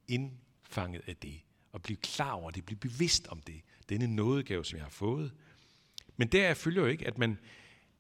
indfanget 0.07 1.01
af 1.07 1.15
det, 1.15 1.41
og 1.71 1.81
blive 1.81 1.97
klar 1.97 2.31
over 2.31 2.51
det, 2.51 2.65
blive 2.65 2.79
bevidst 2.79 3.27
om 3.27 3.41
det. 3.41 3.61
Denne 3.89 4.07
nådegave, 4.07 4.65
som 4.65 4.77
jeg 4.77 4.85
har 4.85 4.89
fået. 4.89 5.33
Men 6.17 6.27
der 6.27 6.53
følger 6.53 6.81
jo 6.81 6.87
ikke, 6.87 7.07
at 7.07 7.17
man 7.17 7.39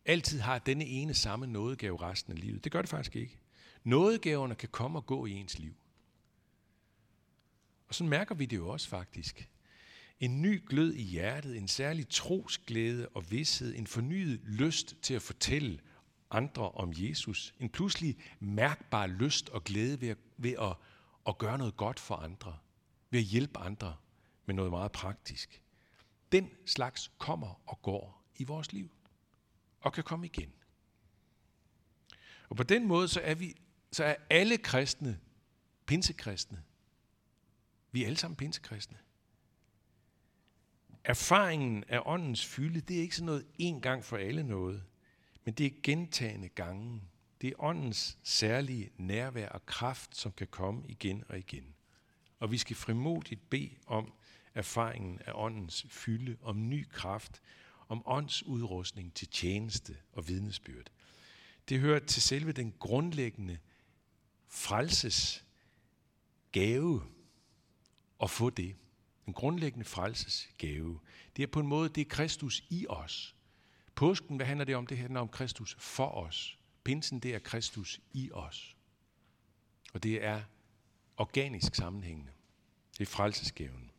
altid 0.05 0.39
har 0.39 0.59
denne 0.59 0.85
ene 0.85 1.13
samme 1.13 1.47
nådegave 1.47 2.01
resten 2.01 2.33
af 2.33 2.39
livet. 2.39 2.63
Det 2.63 2.71
gør 2.71 2.81
det 2.81 2.89
faktisk 2.89 3.15
ikke. 3.15 3.39
Nådegaverne 3.83 4.55
kan 4.55 4.69
komme 4.69 4.99
og 4.99 5.05
gå 5.05 5.25
i 5.25 5.31
ens 5.31 5.59
liv. 5.59 5.75
Og 7.87 7.95
så 7.95 8.03
mærker 8.03 8.35
vi 8.35 8.45
det 8.45 8.57
jo 8.57 8.69
også 8.69 8.89
faktisk. 8.89 9.49
En 10.19 10.41
ny 10.41 10.63
glød 10.67 10.93
i 10.93 11.01
hjertet, 11.01 11.57
en 11.57 11.67
særlig 11.67 12.09
trosglæde 12.09 13.09
og 13.09 13.31
vidshed, 13.31 13.75
en 13.75 13.87
fornyet 13.87 14.39
lyst 14.43 14.95
til 15.01 15.13
at 15.13 15.21
fortælle 15.21 15.79
andre 16.31 16.71
om 16.71 16.93
Jesus, 16.95 17.53
en 17.59 17.69
pludselig 17.69 18.17
mærkbar 18.39 19.07
lyst 19.07 19.49
og 19.49 19.63
glæde 19.63 20.01
ved 20.01 20.09
at, 20.09 20.17
ved 20.37 20.55
at, 20.61 20.75
at 21.27 21.37
gøre 21.37 21.57
noget 21.57 21.77
godt 21.77 21.99
for 21.99 22.15
andre, 22.15 22.57
ved 23.09 23.19
at 23.19 23.25
hjælpe 23.25 23.59
andre 23.59 23.95
med 24.45 24.55
noget 24.55 24.71
meget 24.71 24.91
praktisk. 24.91 25.61
Den 26.31 26.49
slags 26.65 27.11
kommer 27.17 27.61
og 27.65 27.81
går 27.81 28.23
i 28.35 28.43
vores 28.43 28.73
liv, 28.73 28.91
og 29.79 29.93
kan 29.93 30.03
komme 30.03 30.25
igen. 30.25 30.53
Og 32.49 32.55
på 32.55 32.63
den 32.63 32.87
måde 32.87 33.07
så 33.07 33.19
er, 33.23 33.35
vi, 33.35 33.55
så 33.91 34.03
er 34.03 34.15
alle 34.29 34.57
kristne 34.57 35.19
pinsekristne. 35.85 36.63
Vi 37.91 38.03
er 38.03 38.07
alle 38.07 38.17
sammen 38.17 38.35
pinsekristne. 38.35 38.97
Erfaringen 41.03 41.83
af 41.87 42.01
åndens 42.05 42.45
fylde, 42.45 42.81
det 42.81 42.97
er 42.97 43.01
ikke 43.01 43.15
sådan 43.15 43.25
noget 43.25 43.45
en 43.57 43.81
gang 43.81 44.05
for 44.05 44.17
alle 44.17 44.43
noget, 44.43 44.83
men 45.45 45.53
det 45.53 45.65
er 45.65 45.71
gentagende 45.83 46.49
gange. 46.49 47.01
Det 47.41 47.49
er 47.49 47.63
åndens 47.63 48.17
særlige 48.23 48.91
nærvær 48.97 49.49
og 49.49 49.65
kraft, 49.65 50.17
som 50.17 50.31
kan 50.31 50.47
komme 50.47 50.83
igen 50.87 51.23
og 51.29 51.37
igen. 51.39 51.75
Og 52.39 52.51
vi 52.51 52.57
skal 52.57 52.75
frimodigt 52.75 53.49
bede 53.49 53.75
om 53.85 54.13
erfaringen 54.53 55.19
af 55.25 55.31
åndens 55.35 55.85
fylde, 55.89 56.37
om 56.41 56.69
ny 56.69 56.87
kraft, 56.89 57.41
om 57.87 58.03
ånds 58.05 58.43
udrustning 58.43 59.13
til 59.13 59.27
tjeneste 59.27 59.97
og 60.11 60.27
vidnesbyrd. 60.27 60.85
Det 61.69 61.79
hører 61.79 61.99
til 61.99 62.21
selve 62.21 62.51
den 62.51 62.73
grundlæggende 62.79 63.57
frelses 64.47 65.45
gave 66.51 67.01
at 68.21 68.29
få 68.29 68.49
det. 68.49 68.75
En 69.27 69.33
grundlæggende 69.33 69.85
frelsesgave. 69.85 70.99
Det 71.35 71.43
er 71.43 71.47
på 71.47 71.59
en 71.59 71.67
måde, 71.67 71.89
det 71.89 72.01
er 72.01 72.09
Kristus 72.09 72.63
i 72.69 72.85
os. 72.89 73.35
Påsken, 73.95 74.35
hvad 74.35 74.45
handler 74.45 74.65
det 74.65 74.75
om? 74.75 74.87
Det 74.87 74.97
handler 74.97 75.19
om 75.19 75.29
Kristus 75.29 75.75
for 75.79 76.07
os. 76.07 76.57
Pinsen, 76.83 77.19
det 77.19 77.35
er 77.35 77.39
Kristus 77.39 78.01
i 78.11 78.31
os. 78.31 78.77
Og 79.93 80.03
det 80.03 80.23
er 80.23 80.43
organisk 81.17 81.75
sammenhængende. 81.75 82.31
Det 82.97 83.01
er 83.01 83.11
frelsesgaven. 83.11 83.91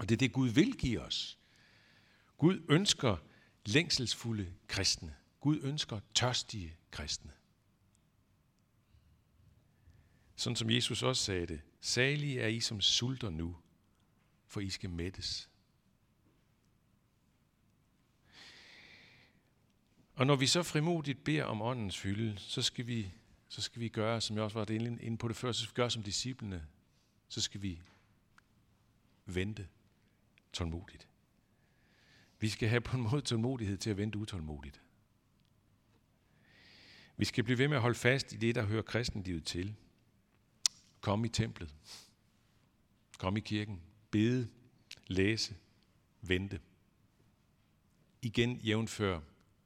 Og 0.00 0.08
det 0.08 0.14
er 0.14 0.18
det, 0.18 0.32
Gud 0.32 0.48
vil 0.48 0.76
give 0.76 1.00
os. 1.00 1.38
Gud 2.38 2.62
ønsker 2.68 3.16
længselsfulde 3.66 4.54
kristne. 4.68 5.16
Gud 5.40 5.60
ønsker 5.62 6.00
tørstige 6.14 6.76
kristne. 6.90 7.32
Sådan 10.36 10.56
som 10.56 10.70
Jesus 10.70 11.02
også 11.02 11.24
sagde 11.24 11.46
det. 11.46 11.60
Salige 11.80 12.40
er 12.40 12.46
I, 12.46 12.60
som 12.60 12.80
sulter 12.80 13.30
nu, 13.30 13.56
for 14.50 14.60
I 14.60 14.70
skal 14.70 14.90
mættes. 14.90 15.50
Og 20.14 20.26
når 20.26 20.36
vi 20.36 20.46
så 20.46 20.62
frimodigt 20.62 21.24
beder 21.24 21.44
om 21.44 21.62
åndens 21.62 21.98
fylde, 21.98 22.38
så 22.38 22.62
skal 22.62 22.86
vi, 22.86 23.12
så 23.48 23.62
skal 23.62 23.80
vi 23.80 23.88
gøre, 23.88 24.20
som 24.20 24.36
jeg 24.36 24.44
også 24.44 24.58
var 24.58 24.70
inde 24.70 25.18
på 25.18 25.28
det 25.28 25.36
før, 25.36 25.52
så 25.52 25.62
skal 25.62 25.70
vi 25.70 25.74
gøre 25.74 25.90
som 25.90 26.02
disciplene. 26.02 26.66
Så 27.28 27.40
skal 27.40 27.62
vi 27.62 27.82
vente 29.26 29.68
tålmodigt. 30.52 31.08
Vi 32.38 32.48
skal 32.48 32.68
have 32.68 32.80
på 32.80 32.96
en 32.96 33.02
måde 33.02 33.22
tålmodighed 33.22 33.76
til 33.76 33.90
at 33.90 33.96
vente 33.96 34.18
utålmodigt. 34.18 34.82
Vi 37.16 37.24
skal 37.24 37.44
blive 37.44 37.58
ved 37.58 37.68
med 37.68 37.76
at 37.76 37.82
holde 37.82 37.98
fast 37.98 38.32
i 38.32 38.36
det, 38.36 38.54
der 38.54 38.62
hører 38.62 38.82
kristenlivet 38.82 39.44
til. 39.44 39.74
Kom 41.00 41.24
i 41.24 41.28
templet. 41.28 41.74
Kom 43.18 43.36
i 43.36 43.40
kirken. 43.40 43.82
Bede. 44.10 44.48
Læse. 45.06 45.54
Vente. 46.22 46.60
Igen 48.22 48.56
jævnfør 48.56 49.20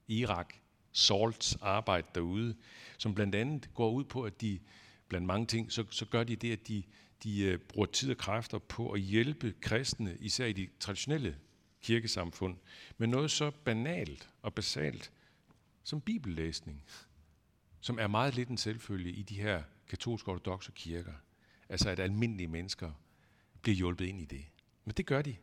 Irak, 0.09 0.55
Salts 0.93 1.57
arbejde 1.61 2.07
derude, 2.15 2.57
som 2.99 3.15
blandt 3.15 3.35
andet 3.35 3.75
går 3.75 3.91
ud 3.91 4.05
på, 4.05 4.23
at 4.23 4.41
de, 4.41 4.61
blandt 5.09 5.27
mange 5.27 5.47
ting, 5.47 5.73
så, 5.73 5.85
så 5.91 6.07
gør 6.07 6.25
de 6.25 6.37
det, 6.37 6.53
at 6.53 6.69
de, 6.69 6.83
de 7.25 7.41
øh, 7.41 7.59
bruger 7.59 7.87
tid 7.87 8.11
og 8.11 8.17
kræfter 8.17 8.59
på 8.59 8.91
at 8.91 9.01
hjælpe 9.01 9.55
kristne, 9.61 10.17
især 10.21 10.47
i 10.47 10.53
de 10.53 10.69
traditionelle 10.81 11.37
kirkesamfund, 11.83 12.57
med 12.99 13.09
noget 13.09 13.31
så 13.31 13.51
banalt 13.51 14.29
og 14.43 14.55
basalt 14.55 15.13
som 15.85 16.01
bibellæsning, 16.01 16.83
som 17.81 17.99
er 17.99 18.07
meget 18.07 18.35
lidt 18.35 18.49
en 18.49 18.59
selvfølge 18.59 19.11
i 19.11 19.23
de 19.23 19.35
her 19.35 19.63
katolske 19.89 20.31
ortodoxe 20.31 20.73
kirker. 20.75 21.15
Altså 21.69 21.91
at 21.91 22.01
almindelige 22.01 22.49
mennesker 22.49 22.93
bliver 23.65 23.77
hjulpet 23.77 24.07
ind 24.07 24.21
i 24.21 24.25
det. 24.25 24.45
Men 24.85 24.95
det 24.97 25.07
gør 25.07 25.23
de. 25.23 25.37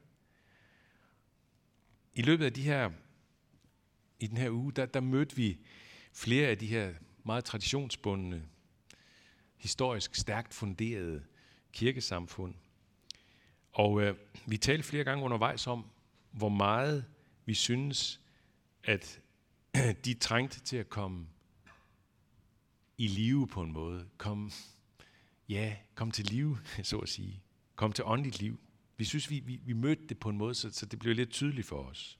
I 2.13 2.21
løbet 2.21 2.45
af 2.45 2.53
de 2.53 2.61
her, 2.61 2.91
i 4.19 4.27
den 4.27 4.37
her 4.37 4.49
uge, 4.49 4.71
der, 4.71 4.85
der 4.85 4.99
mødte 4.99 5.35
vi 5.35 5.59
flere 6.13 6.47
af 6.47 6.57
de 6.57 6.67
her 6.67 6.93
meget 7.23 7.45
traditionsbundne, 7.45 8.43
historisk 9.57 10.15
stærkt 10.15 10.53
funderede 10.53 11.23
kirkesamfund. 11.73 12.55
Og 13.71 14.01
øh, 14.01 14.15
vi 14.45 14.57
talte 14.57 14.83
flere 14.83 15.03
gange 15.03 15.23
undervejs 15.23 15.67
om, 15.67 15.85
hvor 16.31 16.49
meget 16.49 17.05
vi 17.45 17.53
synes, 17.53 18.21
at 18.83 19.21
de 20.05 20.13
trængte 20.13 20.59
til 20.59 20.77
at 20.77 20.89
komme 20.89 21.27
i 22.97 23.07
live 23.07 23.47
på 23.47 23.61
en 23.61 23.71
måde. 23.71 24.07
Kom, 24.17 24.51
ja, 25.49 25.75
kom 25.95 26.11
til 26.11 26.25
live, 26.25 26.57
så 26.83 26.97
at 26.97 27.09
sige. 27.09 27.41
Kom 27.81 27.93
til 27.93 28.05
åndeligt 28.05 28.39
liv. 28.39 28.59
Vi 28.97 29.05
synes, 29.05 29.29
vi, 29.29 29.39
vi, 29.39 29.55
vi 29.55 29.73
mødte 29.73 30.07
det 30.07 30.19
på 30.19 30.29
en 30.29 30.38
måde, 30.38 30.55
så, 30.55 30.71
så 30.71 30.85
det 30.85 31.00
blev 31.00 31.15
lidt 31.15 31.29
tydeligt 31.29 31.67
for 31.67 31.83
os. 31.83 32.19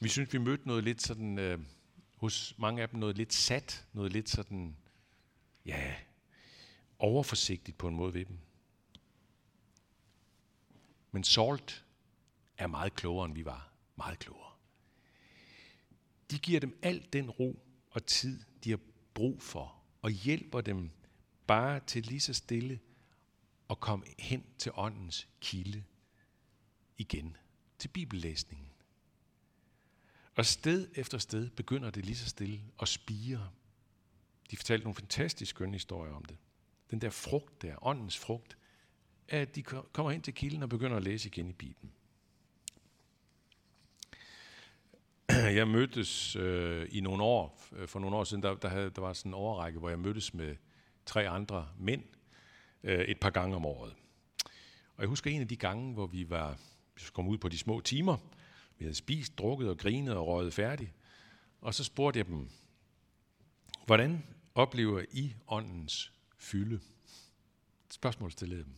Vi 0.00 0.08
synes, 0.08 0.32
vi 0.32 0.38
mødte 0.38 0.66
noget 0.66 0.84
lidt 0.84 1.02
sådan, 1.02 1.38
øh, 1.38 1.58
hos 2.16 2.54
mange 2.58 2.82
af 2.82 2.88
dem 2.88 3.00
noget 3.00 3.16
lidt 3.16 3.32
sat, 3.32 3.86
noget 3.92 4.12
lidt 4.12 4.28
sådan, 4.28 4.76
ja, 5.66 5.94
overforsigtigt 6.98 7.78
på 7.78 7.88
en 7.88 7.94
måde 7.94 8.14
ved 8.14 8.24
dem. 8.24 8.38
Men 11.12 11.24
Salt 11.24 11.84
er 12.58 12.66
meget 12.66 12.94
klogere, 12.94 13.26
end 13.26 13.34
vi 13.34 13.44
var. 13.44 13.72
Meget 13.96 14.18
klogere. 14.18 14.52
De 16.30 16.38
giver 16.38 16.60
dem 16.60 16.78
alt 16.82 17.12
den 17.12 17.30
ro 17.30 17.62
og 17.90 18.06
tid, 18.06 18.40
de 18.64 18.70
har 18.70 18.80
brug 19.14 19.42
for, 19.42 19.82
og 20.02 20.10
hjælper 20.10 20.60
dem 20.60 20.90
bare 21.46 21.80
til 21.86 22.02
lige 22.02 22.20
så 22.20 22.34
stille 22.34 22.80
og 23.70 23.80
kom 23.80 24.04
hen 24.18 24.44
til 24.58 24.72
åndens 24.74 25.28
kilde 25.40 25.84
igen, 26.98 27.36
til 27.78 27.88
bibellæsningen. 27.88 28.68
Og 30.36 30.46
sted 30.46 30.88
efter 30.94 31.18
sted 31.18 31.50
begynder 31.50 31.90
det 31.90 32.04
lige 32.04 32.16
så 32.16 32.28
stille 32.28 32.60
at 32.80 32.88
spire. 32.88 33.50
De 34.50 34.56
fortalte 34.56 34.84
nogle 34.84 34.94
fantastisk 34.94 35.50
skønne 35.50 35.72
historier 35.72 36.12
om 36.12 36.24
det. 36.24 36.36
Den 36.90 37.00
der 37.00 37.10
frugt 37.10 37.62
der, 37.62 37.86
åndens 37.86 38.18
frugt, 38.18 38.56
at 39.28 39.54
de 39.56 39.62
kommer 39.62 40.10
hen 40.10 40.22
til 40.22 40.34
kilden 40.34 40.62
og 40.62 40.68
begynder 40.68 40.96
at 40.96 41.02
læse 41.02 41.28
igen 41.28 41.48
i 41.48 41.52
Bibelen. 41.52 41.92
Jeg 45.58 45.68
mødtes 45.68 46.36
øh, 46.36 46.88
i 46.90 47.00
nogle 47.00 47.22
år, 47.22 47.60
øh, 47.72 47.88
for 47.88 47.98
nogle 47.98 48.16
år 48.16 48.24
siden, 48.24 48.42
der, 48.42 48.54
der, 48.54 48.68
havde, 48.68 48.90
der 48.90 49.00
var 49.00 49.12
sådan 49.12 49.30
en 49.30 49.34
overrække, 49.34 49.78
hvor 49.78 49.88
jeg 49.88 49.98
mødtes 49.98 50.34
med 50.34 50.56
tre 51.06 51.28
andre 51.28 51.68
mænd 51.78 52.04
øh, 52.82 53.00
et 53.00 53.20
par 53.20 53.30
gange 53.30 53.56
om 53.56 53.66
året. 53.66 53.94
Og 54.96 55.02
jeg 55.02 55.08
husker 55.08 55.30
en 55.30 55.40
af 55.40 55.48
de 55.48 55.56
gange, 55.56 55.94
hvor 55.94 56.06
vi 56.06 56.30
var 56.30 56.58
vi 56.94 57.02
kom 57.12 57.28
ud 57.28 57.38
på 57.38 57.48
de 57.48 57.58
små 57.58 57.80
timer. 57.80 58.16
Vi 58.78 58.84
havde 58.84 58.94
spist, 58.94 59.38
drukket 59.38 59.68
og 59.68 59.78
grinet 59.78 60.16
og 60.16 60.26
røget 60.26 60.54
færdig. 60.54 60.92
Og 61.60 61.74
så 61.74 61.84
spurgte 61.84 62.18
jeg 62.18 62.26
dem, 62.26 62.48
hvordan 63.86 64.24
oplever 64.54 65.04
I 65.10 65.34
åndens 65.48 66.12
fylde? 66.38 66.80
Spørgsmål 67.90 68.32
stillede 68.32 68.64
dem. 68.64 68.74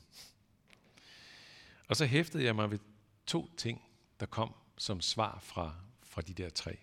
Og 1.89 1.97
så 1.97 2.07
hæftede 2.07 2.45
jeg 2.45 2.55
mig 2.55 2.71
ved 2.71 2.79
to 3.27 3.51
ting, 3.57 3.83
der 4.21 4.27
kom 4.27 4.55
som 4.77 5.01
svar 5.01 5.39
fra, 5.43 5.75
fra 6.03 6.23
de 6.23 6.35
der 6.35 6.51
tre. 6.51 6.79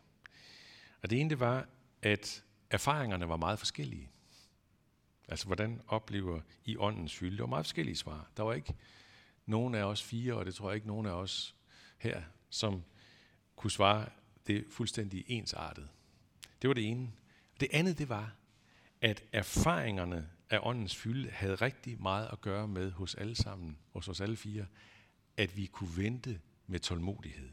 Og 1.01 1.09
det 1.09 1.19
ene 1.19 1.29
det 1.29 1.39
var, 1.39 1.67
at 2.01 2.43
erfaringerne 2.69 3.29
var 3.29 3.37
meget 3.37 3.59
forskellige. 3.59 4.09
Altså, 5.29 5.45
hvordan 5.45 5.81
oplever 5.87 6.41
I 6.65 6.77
åndens 6.77 7.15
fylde? 7.15 7.31
Det 7.31 7.41
var 7.41 7.47
meget 7.47 7.65
forskellige 7.65 7.95
svar. 7.95 8.31
Der 8.37 8.43
var 8.43 8.53
ikke 8.53 8.75
nogen 9.45 9.75
af 9.75 9.83
os 9.83 10.03
fire, 10.03 10.33
og 10.33 10.45
det 10.45 10.55
tror 10.55 10.69
jeg 10.69 10.75
ikke 10.75 10.87
nogen 10.87 11.05
af 11.05 11.11
os 11.11 11.55
her, 11.97 12.21
som 12.49 12.83
kunne 13.55 13.71
svare 13.71 14.09
det 14.47 14.65
fuldstændig 14.69 15.23
ensartet. 15.27 15.89
Det 16.61 16.67
var 16.67 16.73
det 16.73 16.87
ene. 16.87 17.11
Det 17.59 17.67
andet, 17.71 17.97
det 17.97 18.09
var, 18.09 18.35
at 19.01 19.23
erfaringerne 19.31 20.29
af 20.49 20.59
åndens 20.61 20.95
fylde 20.95 21.29
havde 21.29 21.55
rigtig 21.55 22.01
meget 22.01 22.29
at 22.31 22.41
gøre 22.41 22.67
med 22.67 22.91
hos 22.91 23.15
alle 23.15 23.35
sammen, 23.35 23.77
hos 23.93 24.07
os 24.07 24.21
alle 24.21 24.37
fire, 24.37 24.65
at 25.37 25.57
vi 25.57 25.65
kunne 25.65 25.97
vente 25.97 26.39
med 26.67 26.79
tålmodighed. 26.79 27.49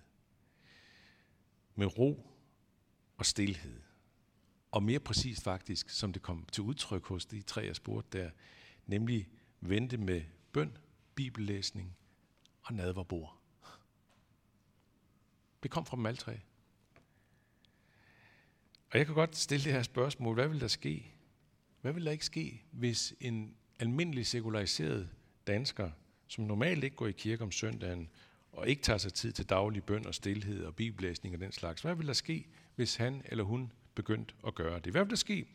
Med 1.74 1.98
ro 1.98 2.30
og 3.16 3.26
stilhed. 3.26 3.85
Og 4.70 4.82
mere 4.82 5.00
præcist 5.00 5.42
faktisk, 5.42 5.90
som 5.90 6.12
det 6.12 6.22
kom 6.22 6.46
til 6.52 6.62
udtryk 6.62 7.04
hos 7.04 7.26
de 7.26 7.42
tre, 7.42 7.60
jeg 7.60 7.76
spurgte 7.76 8.18
der, 8.18 8.30
nemlig 8.86 9.28
vente 9.60 9.96
med 9.96 10.22
bøn, 10.52 10.76
bibellæsning 11.14 11.96
og 12.62 12.74
nadverbord. 12.74 13.38
Det 15.62 15.70
kom 15.70 15.86
fra 15.86 15.96
dem 15.96 16.06
alle 16.06 16.16
tre. 16.16 16.40
Og 18.90 18.98
jeg 18.98 19.06
kan 19.06 19.14
godt 19.14 19.36
stille 19.36 19.64
det 19.64 19.72
her 19.72 19.82
spørgsmål. 19.82 20.34
Hvad 20.34 20.48
vil 20.48 20.60
der 20.60 20.68
ske? 20.68 21.12
Hvad 21.80 21.92
vil 21.92 22.04
der 22.04 22.10
ikke 22.10 22.24
ske, 22.24 22.64
hvis 22.70 23.14
en 23.20 23.56
almindelig 23.78 24.26
sekulariseret 24.26 25.08
dansker, 25.46 25.90
som 26.26 26.44
normalt 26.44 26.84
ikke 26.84 26.96
går 26.96 27.06
i 27.06 27.12
kirke 27.12 27.44
om 27.44 27.52
søndagen, 27.52 28.10
og 28.52 28.68
ikke 28.68 28.82
tager 28.82 28.98
sig 28.98 29.12
tid 29.12 29.32
til 29.32 29.48
daglig 29.48 29.84
bøn 29.84 30.06
og 30.06 30.14
stillhed 30.14 30.64
og 30.64 30.76
bibellæsning 30.76 31.34
og 31.34 31.40
den 31.40 31.52
slags, 31.52 31.82
hvad 31.82 31.94
vil 31.94 32.06
der 32.06 32.12
ske, 32.12 32.46
hvis 32.74 32.96
han 32.96 33.22
eller 33.24 33.44
hun 33.44 33.72
begyndt 33.96 34.34
at 34.46 34.54
gøre 34.54 34.80
det? 34.80 34.92
Hvad 34.92 35.02
vil 35.02 35.10
der 35.10 35.16
ske? 35.16 35.46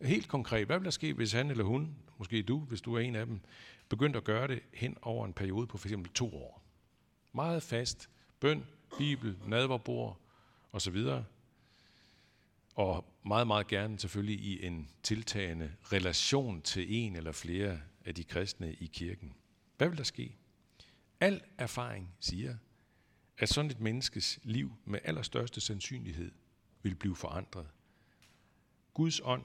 Helt 0.00 0.28
konkret, 0.28 0.66
hvad 0.66 0.78
vil 0.78 0.84
der 0.84 0.90
ske, 0.90 1.12
hvis 1.12 1.32
han 1.32 1.50
eller 1.50 1.64
hun, 1.64 1.96
måske 2.18 2.42
du, 2.42 2.58
hvis 2.58 2.80
du 2.80 2.94
er 2.94 3.00
en 3.00 3.16
af 3.16 3.26
dem, 3.26 3.40
begyndt 3.88 4.16
at 4.16 4.24
gøre 4.24 4.48
det 4.48 4.62
hen 4.74 4.96
over 5.02 5.26
en 5.26 5.32
periode 5.32 5.66
på 5.66 5.78
f.eks. 5.78 5.94
to 6.14 6.36
år? 6.36 6.62
Meget 7.32 7.62
fast, 7.62 8.10
bøn, 8.40 8.66
bibel, 8.98 9.36
nadverbord 9.46 10.20
osv. 10.72 11.06
Og 12.74 13.04
meget, 13.24 13.46
meget 13.46 13.66
gerne 13.66 13.98
selvfølgelig 13.98 14.40
i 14.40 14.66
en 14.66 14.88
tiltagende 15.02 15.72
relation 15.82 16.62
til 16.62 16.94
en 16.94 17.16
eller 17.16 17.32
flere 17.32 17.80
af 18.04 18.14
de 18.14 18.24
kristne 18.24 18.74
i 18.74 18.86
kirken. 18.86 19.32
Hvad 19.76 19.88
vil 19.88 19.98
der 19.98 20.04
ske? 20.04 20.36
Al 21.20 21.40
erfaring 21.58 22.14
siger, 22.20 22.56
at 23.38 23.48
sådan 23.48 23.70
et 23.70 23.80
menneskes 23.80 24.38
liv 24.42 24.72
med 24.84 24.98
allerstørste 25.04 25.60
sandsynlighed 25.60 26.32
vil 26.82 26.94
blive 26.94 27.16
forandret. 27.16 27.68
Guds 28.94 29.20
ånd 29.24 29.44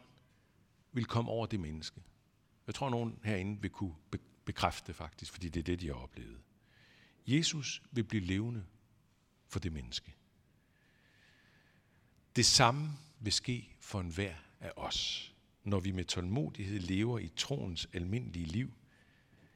vil 0.91 1.05
komme 1.05 1.31
over 1.31 1.45
det 1.45 1.59
menneske. 1.59 2.01
Jeg 2.67 2.75
tror, 2.75 2.89
nogen 2.89 3.19
herinde 3.23 3.61
vil 3.61 3.69
kunne 3.69 3.95
bekræfte 4.45 4.93
faktisk, 4.93 5.31
fordi 5.31 5.49
det 5.49 5.59
er 5.59 5.63
det, 5.63 5.81
de 5.81 5.87
har 5.87 5.93
oplevet. 5.93 6.39
Jesus 7.27 7.83
vil 7.91 8.03
blive 8.03 8.23
levende 8.23 8.65
for 9.47 9.59
det 9.59 9.73
menneske. 9.73 10.13
Det 12.35 12.45
samme 12.45 12.89
vil 13.19 13.33
ske 13.33 13.75
for 13.79 13.99
enhver 13.99 14.35
af 14.59 14.71
os, 14.75 15.33
når 15.63 15.79
vi 15.79 15.91
med 15.91 16.05
tålmodighed 16.05 16.79
lever 16.79 17.19
i 17.19 17.31
troens 17.35 17.87
almindelige 17.93 18.45
liv, 18.45 18.73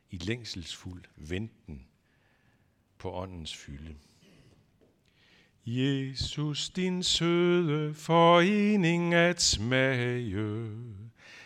i 0.10 0.18
længselsfuld 0.18 1.04
venten 1.16 1.88
på 2.98 3.14
åndens 3.14 3.56
fylde. 3.56 3.96
Jesus, 5.66 6.70
din 6.70 7.04
søde 7.04 7.94
forening 7.94 9.14
at 9.14 9.42
smage, 9.42 10.68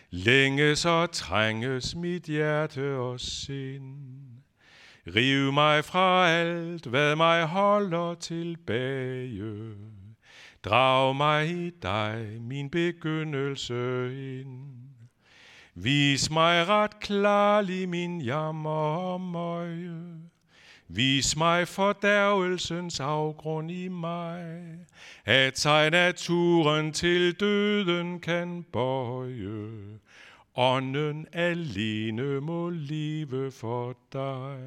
længes 0.09 0.85
og 0.85 1.11
trænges 1.11 1.95
mit 1.95 2.23
hjerte 2.23 2.95
og 2.95 3.19
sind. 3.19 3.95
Riv 5.07 5.53
mig 5.53 5.85
fra 5.85 6.29
alt, 6.29 6.85
hvad 6.85 7.15
mig 7.15 7.45
holder 7.45 8.13
tilbage. 8.13 9.73
Drag 10.63 11.15
mig 11.15 11.49
i 11.49 11.69
dig, 11.69 12.37
min 12.41 12.69
begyndelse 12.69 13.73
ind. 14.39 14.85
Vis 15.73 16.29
mig 16.29 16.67
ret 16.67 16.99
klarlig 16.99 17.89
min 17.89 18.21
jammer 18.21 18.97
og 18.97 19.21
møje. 19.21 20.34
Vis 20.87 21.35
mig 21.35 21.67
fordærvelsens 21.67 22.99
afgrund 22.99 23.71
i 23.71 23.87
mig, 23.87 24.63
at 25.25 25.59
sig 25.59 25.91
naturen 25.91 26.93
til 26.93 27.39
døden 27.39 28.19
kan 28.19 28.65
bøje. 28.73 29.99
Ånden 30.55 31.27
alene 31.33 32.41
må 32.41 32.69
leve 32.69 33.51
for 33.51 33.97
dig. 34.13 34.59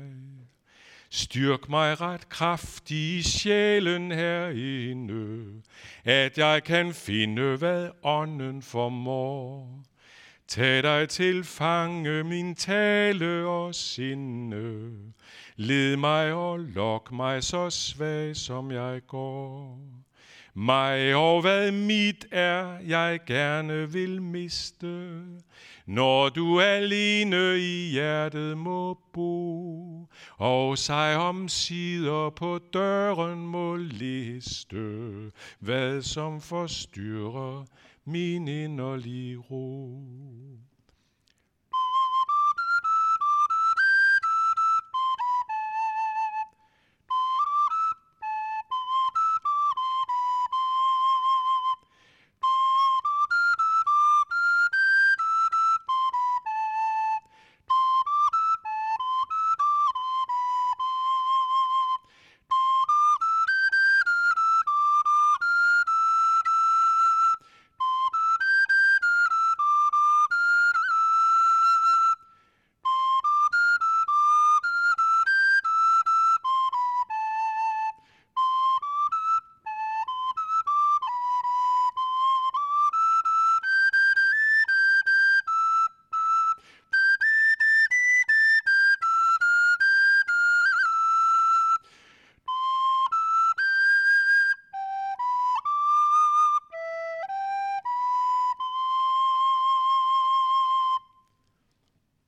Styrk 1.11 1.69
mig 1.69 2.01
ret 2.01 2.29
kraftig 2.29 3.19
i 3.19 3.23
sjælen 3.23 4.13
herinde, 4.13 5.63
at 6.05 6.39
jeg 6.39 6.65
kan 6.65 6.95
finde, 6.95 7.57
hvad 7.57 7.89
ånden 8.03 8.63
formår. 8.63 9.83
Tag 10.49 10.83
dig 10.83 11.09
til 11.09 11.45
fange 11.45 12.25
min 12.25 12.55
tale 12.55 13.47
og 13.47 13.75
sinde. 13.75 14.93
Led 15.57 15.97
mig 15.97 16.33
og 16.33 16.59
lok 16.59 17.13
mig 17.13 17.45
så 17.45 17.71
svag 17.71 18.37
som 18.37 18.71
jeg 18.71 19.01
går. 19.07 19.79
Mig 20.55 21.15
og 21.15 21.41
hvad 21.41 21.73
mit 21.73 22.27
er, 22.31 22.79
jeg 22.87 23.21
gerne 23.27 23.93
vil 23.93 24.23
miste. 24.23 25.23
Når 25.87 26.29
du 26.29 26.61
alene 26.61 27.59
i 27.59 27.91
hjertet 27.91 28.59
må 28.59 28.99
bo, 29.13 30.07
og 30.37 30.79
sig 30.79 31.17
om 31.17 31.49
sider 31.49 32.31
på 32.31 32.59
døren 32.73 33.47
må 33.47 33.77
liste, 33.77 35.11
hvad 35.59 36.03
som 36.03 36.41
forstyrrer 36.41 37.65
min 38.09 38.49
inderlige 38.49 39.37
ro. 39.37 39.99